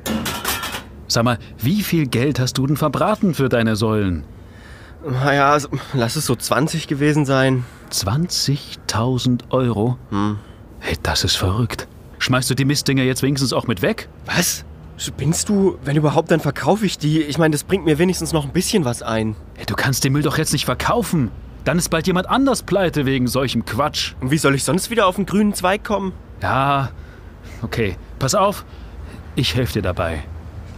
Sag 1.07 1.23
mal, 1.23 1.39
wie 1.57 1.83
viel 1.83 2.07
Geld 2.07 2.39
hast 2.39 2.57
du 2.57 2.65
denn 2.65 2.77
verbraten 2.77 3.33
für 3.33 3.49
deine 3.49 3.75
Säulen? 3.75 4.25
Naja, 5.03 5.51
also, 5.51 5.69
lass 5.93 6.15
es 6.15 6.25
so 6.25 6.35
20 6.35 6.87
gewesen 6.87 7.25
sein. 7.25 7.65
20.000 7.91 9.49
Euro? 9.49 9.97
Hm. 10.09 10.37
Hey, 10.79 10.95
das 11.01 11.23
ist 11.23 11.35
verrückt. 11.35 11.87
Schmeißt 12.19 12.49
du 12.49 12.55
die 12.55 12.65
Mistdinger 12.65 13.03
jetzt 13.03 13.23
wenigstens 13.23 13.53
auch 13.53 13.67
mit 13.67 13.81
weg? 13.81 14.07
Was? 14.25 14.63
Spinnst 14.97 15.49
du? 15.49 15.79
Wenn 15.83 15.95
überhaupt, 15.95 16.29
dann 16.29 16.39
verkaufe 16.39 16.85
ich 16.85 16.99
die. 16.99 17.21
Ich 17.21 17.39
meine, 17.39 17.53
das 17.53 17.63
bringt 17.63 17.85
mir 17.85 17.97
wenigstens 17.97 18.33
noch 18.33 18.45
ein 18.45 18.51
bisschen 18.51 18.85
was 18.85 19.01
ein. 19.01 19.35
Hey, 19.55 19.65
du 19.65 19.73
kannst 19.73 20.03
den 20.03 20.13
Müll 20.13 20.21
doch 20.21 20.37
jetzt 20.37 20.53
nicht 20.53 20.65
verkaufen. 20.65 21.31
Dann 21.63 21.79
ist 21.79 21.89
bald 21.89 22.05
jemand 22.05 22.29
anders 22.29 22.61
pleite 22.63 23.05
wegen 23.05 23.27
solchem 23.27 23.65
Quatsch. 23.65 24.13
Und 24.21 24.29
wie 24.29 24.37
soll 24.37 24.53
ich 24.53 24.63
sonst 24.63 24.91
wieder 24.91 25.07
auf 25.07 25.15
den 25.15 25.25
grünen 25.25 25.55
Zweig 25.55 25.83
kommen? 25.83 26.13
Ja, 26.41 26.91
okay. 27.63 27.97
Pass 28.19 28.35
auf, 28.35 28.65
ich 29.35 29.55
helfe 29.55 29.73
dir 29.73 29.81
dabei. 29.81 30.23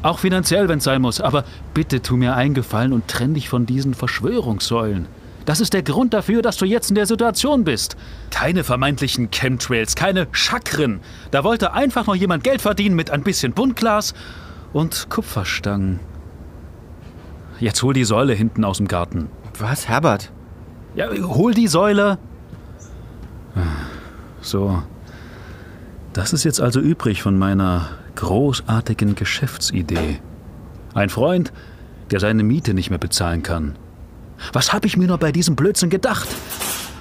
Auch 0.04 0.20
finanziell, 0.20 0.70
wenn 0.70 0.78
es 0.78 0.84
sein 0.84 1.02
muss. 1.02 1.22
Aber 1.22 1.46
bitte 1.74 2.02
tu 2.02 2.18
mir 2.18 2.36
einen 2.36 2.54
Gefallen 2.54 2.94
und 2.94 3.08
trenn 3.08 3.34
dich 3.34 3.50
von 3.50 3.66
diesen 3.66 3.94
Verschwörungssäulen. 3.94 5.08
Das 5.46 5.60
ist 5.60 5.74
der 5.74 5.84
Grund 5.84 6.14
dafür, 6.14 6.42
dass 6.42 6.58
du 6.58 6.66
jetzt 6.66 6.90
in 6.90 6.96
der 6.96 7.06
Situation 7.06 7.64
bist. 7.64 7.98
Keine 8.30 8.64
vermeintlichen 8.64 9.30
Chemtrails, 9.32 9.96
keine 9.96 10.28
Chakren. 10.32 11.02
Da 11.32 11.44
wollte 11.44 11.74
einfach 11.74 12.06
nur 12.06 12.16
jemand 12.16 12.44
Geld 12.44 12.62
verdienen 12.62 12.96
mit 12.96 13.12
ein 13.12 13.24
bisschen 13.24 13.54
Buntglas 13.54 14.14
und 14.72 15.10
Kupferstangen. 15.10 16.00
Jetzt 17.60 17.84
hol 17.84 17.94
die 17.94 18.06
Säule 18.06 18.34
hinten 18.34 18.64
aus 18.64 18.78
dem 18.78 18.88
Garten. 18.88 19.30
Was, 19.58 19.88
Herbert? 19.88 20.32
Ja, 20.96 21.10
hol 21.12 21.54
die 21.54 21.68
Säule. 21.68 22.18
So. 24.42 24.82
Das 26.14 26.34
ist 26.34 26.44
jetzt 26.44 26.62
also 26.62 26.80
übrig 26.80 27.22
von 27.22 27.38
meiner 27.38 27.90
großartigen 28.16 29.16
Geschäftsidee. 29.16 30.20
Ein 30.94 31.10
Freund, 31.10 31.52
der 32.12 32.20
seine 32.20 32.44
Miete 32.44 32.74
nicht 32.74 32.90
mehr 32.90 33.00
bezahlen 33.00 33.44
kann. 33.44 33.76
Was 34.52 34.74
habe 34.74 34.88
ich 34.88 34.98
mir 34.98 35.08
nur 35.08 35.18
bei 35.18 35.32
diesem 35.32 35.56
Blödsinn 35.56 35.90
gedacht? 35.90 36.28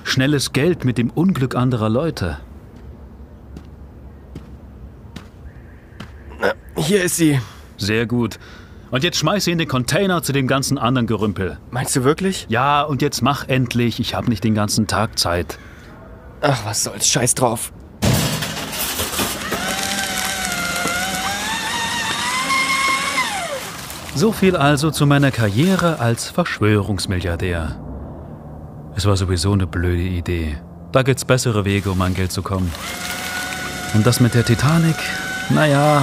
Schnelles 0.04 0.52
Geld 0.52 0.84
mit 0.84 0.98
dem 0.98 1.10
Unglück 1.10 1.54
anderer 1.54 1.88
Leute. 1.88 2.38
Hier 6.76 7.02
ist 7.02 7.16
sie. 7.16 7.40
Sehr 7.76 8.06
gut. 8.06 8.38
Und 8.90 9.04
jetzt 9.04 9.16
schmeiß 9.16 9.44
sie 9.44 9.52
in 9.52 9.58
den 9.58 9.68
Container 9.68 10.22
zu 10.22 10.32
dem 10.32 10.46
ganzen 10.46 10.76
anderen 10.76 11.06
Gerümpel. 11.06 11.58
Meinst 11.70 11.96
du 11.96 12.04
wirklich? 12.04 12.46
Ja, 12.48 12.82
und 12.82 13.00
jetzt 13.00 13.22
mach 13.22 13.48
endlich. 13.48 14.00
Ich 14.00 14.14
habe 14.14 14.28
nicht 14.28 14.44
den 14.44 14.54
ganzen 14.54 14.86
Tag 14.86 15.18
Zeit. 15.18 15.58
Ach, 16.42 16.64
was 16.64 16.84
soll's. 16.84 17.08
Scheiß 17.08 17.34
drauf. 17.34 17.72
So 24.14 24.30
viel 24.30 24.56
also 24.56 24.90
zu 24.90 25.06
meiner 25.06 25.30
Karriere 25.30 25.98
als 25.98 26.28
Verschwörungsmilliardär. 26.28 27.80
Es 28.94 29.06
war 29.06 29.16
sowieso 29.16 29.52
eine 29.52 29.66
blöde 29.66 30.02
Idee. 30.02 30.58
Da 30.92 31.02
gibt's 31.02 31.24
bessere 31.24 31.64
Wege, 31.64 31.90
um 31.90 32.02
an 32.02 32.12
Geld 32.14 32.30
zu 32.30 32.42
kommen. 32.42 32.70
Und 33.94 34.06
das 34.06 34.20
mit 34.20 34.34
der 34.34 34.44
Titanic? 34.44 34.96
Naja. 35.48 36.02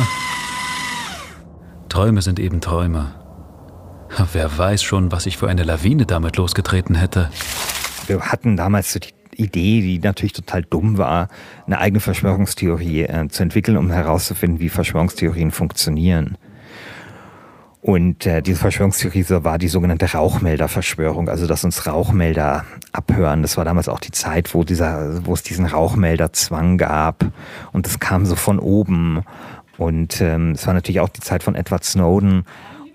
Träume 1.87 2.23
sind 2.23 2.39
eben 2.39 2.61
Träume. 2.61 3.13
Wer 4.33 4.57
weiß 4.57 4.81
schon, 4.81 5.11
was 5.11 5.27
ich 5.27 5.37
für 5.37 5.47
eine 5.47 5.63
Lawine 5.63 6.07
damit 6.07 6.35
losgetreten 6.37 6.95
hätte. 6.95 7.29
Wir 8.07 8.19
hatten 8.21 8.57
damals 8.57 8.91
die 8.91 9.01
Idee, 9.35 9.81
die 9.81 9.99
natürlich 9.99 10.33
total 10.33 10.63
dumm 10.63 10.97
war, 10.97 11.27
eine 11.67 11.77
eigene 11.77 11.99
Verschwörungstheorie 11.99 13.03
äh, 13.03 13.27
zu 13.29 13.43
entwickeln, 13.43 13.77
um 13.77 13.91
herauszufinden, 13.91 14.59
wie 14.59 14.69
Verschwörungstheorien 14.69 15.51
funktionieren. 15.51 16.37
Und 17.81 18.25
äh, 18.25 18.41
diese 18.41 18.59
Verschwörungstheorie 18.59 19.25
war 19.29 19.57
die 19.57 19.69
sogenannte 19.69 20.11
Rauchmelderverschwörung, 20.11 21.29
also 21.29 21.47
dass 21.47 21.63
uns 21.63 21.87
Rauchmelder 21.87 22.65
abhören. 22.91 23.41
Das 23.41 23.55
war 23.55 23.63
damals 23.63 23.87
auch 23.87 24.01
die 24.01 24.11
Zeit, 24.11 24.53
wo 24.53 24.65
dieser, 24.65 25.25
wo 25.25 25.33
es 25.33 25.43
diesen 25.43 25.65
Rauchmelderzwang 25.65 26.77
gab 26.77 27.25
und 27.71 27.85
das 27.85 27.99
kam 27.99 28.25
so 28.25 28.35
von 28.35 28.59
oben. 28.59 29.23
Und 29.77 30.19
ähm, 30.19 30.51
es 30.51 30.67
war 30.67 30.73
natürlich 30.73 30.99
auch 30.99 31.07
die 31.07 31.21
Zeit 31.21 31.41
von 31.41 31.55
Edward 31.55 31.85
Snowden. 31.85 32.43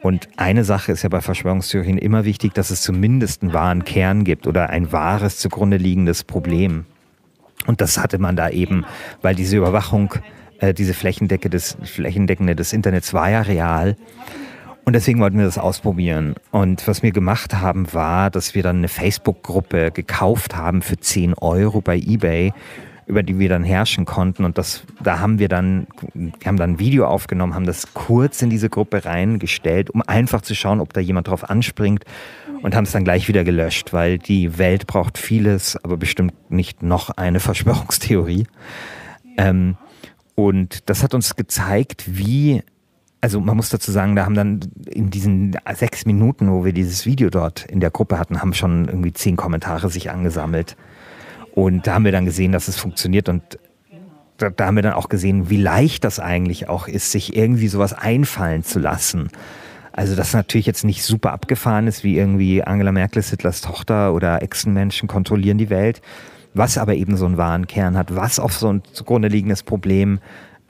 Und 0.02 0.28
eine 0.36 0.64
Sache 0.64 0.92
ist 0.92 1.02
ja 1.02 1.08
bei 1.08 1.22
Verschwörungstheorien 1.22 1.96
immer 1.96 2.26
wichtig, 2.26 2.52
dass 2.52 2.68
es 2.68 2.82
zumindest 2.82 3.40
einen 3.40 3.54
wahren 3.54 3.86
Kern 3.86 4.24
gibt 4.24 4.46
oder 4.46 4.68
ein 4.68 4.92
wahres 4.92 5.38
zugrunde 5.38 5.78
liegendes 5.78 6.24
Problem. 6.24 6.84
Und 7.66 7.80
das 7.80 7.96
hatte 7.96 8.18
man 8.18 8.36
da 8.36 8.50
eben, 8.50 8.84
weil 9.22 9.34
diese 9.34 9.56
Überwachung, 9.56 10.14
äh, 10.58 10.74
diese 10.74 10.92
Flächendecke 10.92 11.48
des, 11.48 11.78
Flächendeckende 11.84 12.54
des 12.54 12.74
Internets 12.74 13.14
war 13.14 13.30
ja 13.30 13.40
real. 13.40 13.96
Und 14.84 14.92
deswegen 14.92 15.20
wollten 15.20 15.38
wir 15.38 15.46
das 15.46 15.58
ausprobieren. 15.58 16.34
Und 16.50 16.86
was 16.86 17.02
wir 17.02 17.12
gemacht 17.12 17.54
haben, 17.54 17.92
war, 17.94 18.30
dass 18.30 18.54
wir 18.54 18.62
dann 18.62 18.78
eine 18.78 18.88
Facebook-Gruppe 18.88 19.90
gekauft 19.90 20.56
haben 20.56 20.82
für 20.82 20.98
10 20.98 21.34
Euro 21.34 21.80
bei 21.80 21.96
eBay, 21.96 22.52
über 23.06 23.22
die 23.22 23.38
wir 23.38 23.48
dann 23.48 23.64
herrschen 23.64 24.04
konnten. 24.04 24.44
Und 24.44 24.58
das, 24.58 24.84
da 25.02 25.20
haben 25.20 25.38
wir 25.38 25.48
dann, 25.48 25.86
wir 26.12 26.32
haben 26.44 26.58
dann 26.58 26.72
ein 26.72 26.78
Video 26.78 27.06
aufgenommen, 27.06 27.54
haben 27.54 27.66
das 27.66 27.94
kurz 27.94 28.42
in 28.42 28.50
diese 28.50 28.68
Gruppe 28.68 29.04
reingestellt, 29.06 29.88
um 29.88 30.02
einfach 30.02 30.42
zu 30.42 30.54
schauen, 30.54 30.80
ob 30.80 30.92
da 30.92 31.00
jemand 31.00 31.28
drauf 31.28 31.48
anspringt 31.48 32.04
und 32.62 32.74
haben 32.74 32.84
es 32.84 32.92
dann 32.92 33.04
gleich 33.04 33.26
wieder 33.28 33.44
gelöscht, 33.44 33.92
weil 33.92 34.18
die 34.18 34.58
Welt 34.58 34.86
braucht 34.86 35.16
vieles, 35.16 35.78
aber 35.82 35.96
bestimmt 35.96 36.50
nicht 36.50 36.82
noch 36.82 37.10
eine 37.10 37.40
Verschwörungstheorie. 37.40 38.46
Ähm, 39.38 39.76
und 40.34 40.90
das 40.90 41.02
hat 41.02 41.14
uns 41.14 41.36
gezeigt, 41.36 42.04
wie 42.06 42.62
also 43.24 43.40
man 43.40 43.56
muss 43.56 43.70
dazu 43.70 43.90
sagen, 43.90 44.16
da 44.16 44.26
haben 44.26 44.34
dann 44.34 44.60
in 44.84 45.08
diesen 45.08 45.56
sechs 45.72 46.04
Minuten, 46.04 46.52
wo 46.52 46.66
wir 46.66 46.74
dieses 46.74 47.06
Video 47.06 47.30
dort 47.30 47.64
in 47.64 47.80
der 47.80 47.90
Gruppe 47.90 48.18
hatten, 48.18 48.42
haben 48.42 48.52
schon 48.52 48.84
irgendwie 48.84 49.14
zehn 49.14 49.34
Kommentare 49.34 49.88
sich 49.88 50.10
angesammelt. 50.10 50.76
Und 51.54 51.86
da 51.86 51.94
haben 51.94 52.04
wir 52.04 52.12
dann 52.12 52.26
gesehen, 52.26 52.52
dass 52.52 52.68
es 52.68 52.76
funktioniert 52.76 53.30
und 53.30 53.58
da, 54.36 54.50
da 54.50 54.66
haben 54.66 54.74
wir 54.76 54.82
dann 54.82 54.92
auch 54.92 55.08
gesehen, 55.08 55.48
wie 55.48 55.56
leicht 55.56 56.04
das 56.04 56.20
eigentlich 56.20 56.68
auch 56.68 56.86
ist, 56.86 57.12
sich 57.12 57.34
irgendwie 57.34 57.68
sowas 57.68 57.94
einfallen 57.94 58.62
zu 58.62 58.78
lassen. 58.78 59.30
Also 59.90 60.16
das 60.16 60.34
natürlich 60.34 60.66
jetzt 60.66 60.84
nicht 60.84 61.02
super 61.02 61.32
abgefahren 61.32 61.86
ist, 61.86 62.04
wie 62.04 62.18
irgendwie 62.18 62.62
Angela 62.62 62.92
Merkel 62.92 63.20
ist 63.20 63.30
Hitlers 63.30 63.62
Tochter 63.62 64.12
oder 64.12 64.42
Echsenmenschen 64.42 65.08
kontrollieren 65.08 65.56
die 65.56 65.70
Welt, 65.70 66.02
was 66.52 66.76
aber 66.76 66.94
eben 66.94 67.16
so 67.16 67.24
einen 67.24 67.38
wahren 67.38 67.68
Kern 67.68 67.96
hat, 67.96 68.14
was 68.14 68.38
auf 68.38 68.52
so 68.52 68.70
ein 68.70 68.82
zugrunde 68.92 69.28
liegendes 69.28 69.62
Problem 69.62 70.18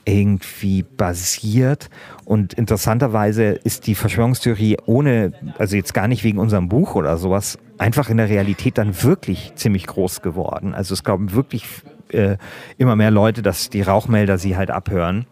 irgendwie 0.05 0.83
basiert. 0.83 1.89
Und 2.23 2.53
interessanterweise 2.53 3.43
ist 3.45 3.87
die 3.87 3.95
Verschwörungstheorie 3.95 4.77
ohne, 4.85 5.33
also 5.57 5.75
jetzt 5.75 5.93
gar 5.93 6.07
nicht 6.07 6.23
wegen 6.23 6.37
unserem 6.37 6.69
Buch 6.69 6.95
oder 6.95 7.17
sowas, 7.17 7.57
einfach 7.77 8.09
in 8.09 8.17
der 8.17 8.29
Realität 8.29 8.77
dann 8.77 9.03
wirklich 9.03 9.53
ziemlich 9.55 9.87
groß 9.87 10.21
geworden. 10.21 10.73
Also 10.73 10.93
es 10.93 11.03
glauben 11.03 11.33
wirklich 11.33 11.65
äh, 12.09 12.37
immer 12.77 12.95
mehr 12.95 13.11
Leute, 13.11 13.41
dass 13.41 13.69
die 13.69 13.81
Rauchmelder 13.81 14.37
sie 14.37 14.55
halt 14.55 14.71
abhören. 14.71 15.25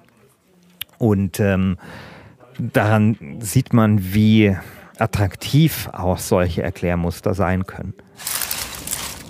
Und 0.98 1.40
ähm, 1.40 1.78
daran 2.58 3.18
sieht 3.40 3.74
man, 3.74 4.14
wie 4.14 4.56
attraktiv 4.98 5.90
auch 5.92 6.18
solche 6.18 6.64
Erklärmuster 6.64 7.34
sein 7.34 7.66
können. 7.66 7.94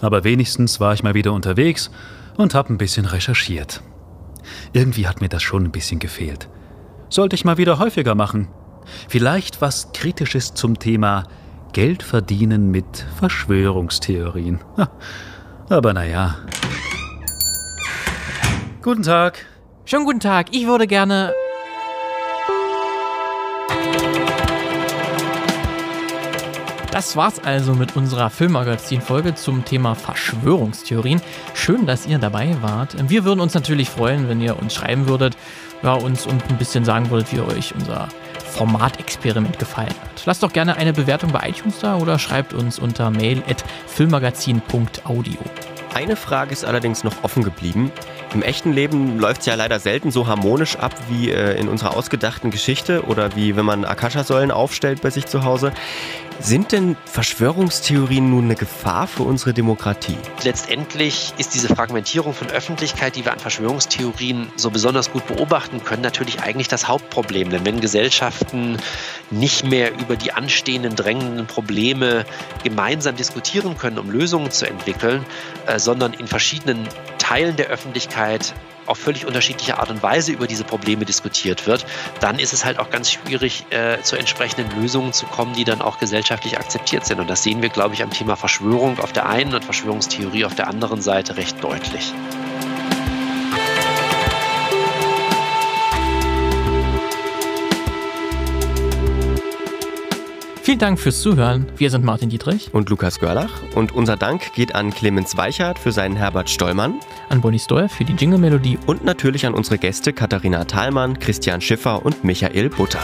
Aber 0.02 0.24
wenigstens 0.24 0.80
war 0.80 0.94
ich 0.94 1.04
mal 1.04 1.14
wieder 1.14 1.32
unterwegs 1.32 1.90
und 2.36 2.54
habe 2.54 2.74
ein 2.74 2.78
bisschen 2.78 3.06
recherchiert. 3.06 3.82
Irgendwie 4.74 5.08
hat 5.08 5.22
mir 5.22 5.30
das 5.30 5.44
schon 5.44 5.64
ein 5.64 5.72
bisschen 5.72 6.00
gefehlt. 6.00 6.50
Sollte 7.10 7.36
ich 7.36 7.46
mal 7.46 7.58
wieder 7.58 7.78
häufiger 7.78 8.16
machen. 8.16 8.48
Vielleicht 9.08 9.62
was 9.62 9.94
Kritisches 9.94 10.56
zum 10.56 10.80
Thema 10.80 11.26
Geld 11.74 12.02
verdienen 12.02 12.72
mit 12.72 13.06
Verschwörungstheorien. 13.20 14.60
Aber 15.70 15.94
naja. 15.94 16.38
Guten 18.82 19.04
Tag. 19.04 19.46
Schönen 19.86 20.06
guten 20.06 20.20
Tag. 20.20 20.48
Ich 20.52 20.66
würde 20.66 20.88
gerne 20.88 21.34
Das 26.94 27.16
war's 27.16 27.40
also 27.44 27.74
mit 27.74 27.96
unserer 27.96 28.30
Filmmagazin-Folge 28.30 29.34
zum 29.34 29.66
Thema 29.66 29.96
Verschwörungstheorien. 29.96 31.24
Schön, 31.56 31.88
dass 31.88 32.06
ihr 32.06 32.20
dabei 32.20 32.56
wart. 32.62 32.96
Wir 33.10 33.24
würden 33.24 33.40
uns 33.40 33.56
natürlich 33.56 33.90
freuen, 33.90 34.30
wenn 34.30 34.40
ihr 34.40 34.60
uns 34.60 34.76
schreiben 34.76 35.08
würdet, 35.08 35.36
ja, 35.82 35.94
uns 35.94 36.28
und 36.28 36.48
ein 36.52 36.58
bisschen 36.60 36.86
sagen 36.86 37.10
würdet, 37.10 37.34
wie 37.34 37.40
euch 37.40 37.74
unser 37.74 38.10
Formatexperiment 38.52 39.58
gefallen 39.58 39.90
hat. 39.90 40.24
Lasst 40.28 40.44
doch 40.44 40.54
gerne 40.54 40.78
eine 40.78 40.94
Bewertung 40.94 41.32
bei 41.32 41.50
iTunes 41.50 41.80
da 41.80 41.98
oder 41.98 42.20
schreibt 42.20 42.54
uns 42.54 42.78
unter 42.78 43.10
mail 43.10 43.42
at 43.50 43.64
filmmagazin.audio. 43.88 45.40
Eine 45.96 46.16
Frage 46.16 46.52
ist 46.52 46.64
allerdings 46.64 47.04
noch 47.04 47.24
offen 47.24 47.44
geblieben. 47.44 47.92
Im 48.34 48.42
echten 48.42 48.74
Leben 48.74 49.20
läuft 49.20 49.42
es 49.42 49.46
ja 49.46 49.54
leider 49.54 49.80
selten 49.80 50.10
so 50.10 50.26
harmonisch 50.26 50.76
ab 50.78 50.94
wie 51.08 51.30
äh, 51.30 51.60
in 51.60 51.70
unserer 51.70 51.96
ausgedachten 51.96 52.50
Geschichte 52.50 53.04
oder 53.04 53.36
wie 53.36 53.56
wenn 53.56 53.66
man 53.66 53.86
Akasha-Säulen 53.86 54.50
aufstellt 54.50 55.02
bei 55.02 55.12
sich 55.12 55.28
zu 55.28 55.44
Hause. 55.44 55.72
Sind 56.40 56.72
denn 56.72 56.98
Verschwörungstheorien 57.06 58.30
nun 58.30 58.46
eine 58.46 58.56
Gefahr 58.56 59.08
für 59.08 59.24
unsere 59.24 59.54
Demokratie? 59.54 60.18
Letztendlich 60.44 61.34
ist 61.38 61.54
diese 61.54 61.74
Fragmentierung 61.74 62.34
von 62.34 62.50
Öffentlichkeit, 62.50 63.16
die 63.16 63.26
wir 63.26 63.32
an 63.32 63.40
Verschwörungstheorien 63.40 64.52
so 64.56 64.70
besonders 64.70 65.12
gut 65.12 65.26
beobachten 65.28 65.84
können, 65.84 66.02
natürlich 66.02 66.42
eigentlich 66.42 66.68
das 66.68 66.88
Hauptproblem. 66.88 67.50
Denn 67.50 67.66
wenn 67.66 67.80
Gesellschaften 67.80 68.78
nicht 69.32 69.64
mehr 69.66 69.94
über 69.98 70.16
die 70.16 70.34
anstehenden 70.34 70.96
drängenden 70.96 71.48
Probleme 71.48 72.26
gemeinsam 72.64 73.16
diskutieren 73.16 73.78
können, 73.78 73.98
um 73.98 74.12
Lösungen 74.12 74.52
zu 74.52 74.68
entwickeln, 74.68 75.26
äh, 75.66 75.80
sondern 75.80 76.14
in 76.14 76.28
verschiedenen 76.28 76.88
Teilen 77.18 77.56
der 77.56 77.68
Öffentlichkeit 77.68 78.54
auf 78.86 78.98
völlig 78.98 79.26
unterschiedliche 79.26 79.78
Art 79.80 79.90
und 79.90 80.04
Weise 80.04 80.32
über 80.32 80.48
diese 80.48 80.64
Probleme 80.64 81.06
diskutiert 81.06 81.68
wird, 81.68 81.86
dann 82.20 82.40
ist 82.40 82.54
es 82.54 82.66
halt 82.66 82.80
auch 82.80 82.90
ganz 82.90 83.12
schwierig, 83.12 83.66
äh, 83.70 84.02
zu 84.02 84.16
entsprechenden 84.16 84.82
Lösungen 84.82 85.14
zu 85.14 85.26
kommen, 85.26 85.54
die 85.54 85.64
dann 85.64 85.82
auch 85.82 86.00
gesellschaftlich 86.00 86.58
akzeptiert 86.58 87.06
sind. 87.06 87.20
Und 87.20 87.30
das 87.30 87.44
sehen 87.44 87.62
wir, 87.62 87.70
glaube 87.70 87.94
ich, 87.94 88.04
am 88.04 88.12
Thema 88.12 88.36
Verschwörung 88.36 89.00
auf 89.00 89.14
der 89.14 89.28
einen 89.28 89.54
und 89.54 89.64
Verschwörungstheorie 89.64 90.46
auf 90.46 90.56
der 90.56 90.68
anderen 90.68 91.02
Seite 91.02 91.38
recht 91.38 91.64
deutlich. 91.64 92.14
Vielen 100.64 100.80
Dank 100.80 100.98
fürs 100.98 101.22
Zuhören. 101.22 101.68
Wir 101.76 101.90
sind 101.90 102.06
Martin 102.06 102.30
Dietrich 102.30 102.74
und 102.74 102.90
Lukas 102.90 103.20
Görlach. 103.20 103.52
Und 103.76 103.92
unser 103.92 104.16
Dank 104.16 104.54
geht 104.54 104.76
an 104.76 104.92
Clemens 104.92 105.36
Weichert 105.36 105.78
für 105.78 105.92
seinen 105.92 106.16
Herbert 106.16 106.50
Stollmann, 106.50 107.02
an 107.28 107.42
Bonnie 107.42 107.60
Stoll 107.60 107.90
für 107.90 108.06
die 108.06 108.14
Jingle-Melodie 108.14 108.80
und 108.88 109.04
natürlich 109.04 109.46
an 109.46 109.56
unsere 109.56 109.78
Gäste 109.78 110.14
Katharina 110.14 110.64
Thalmann, 110.64 111.20
Christian 111.20 111.60
Schiffer 111.60 112.06
und 112.06 112.24
Michael 112.24 112.70
Butter. 112.70 113.02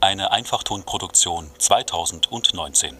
Eine 0.00 0.32
Einfachtonproduktion 0.32 1.46
2019. 1.56 2.96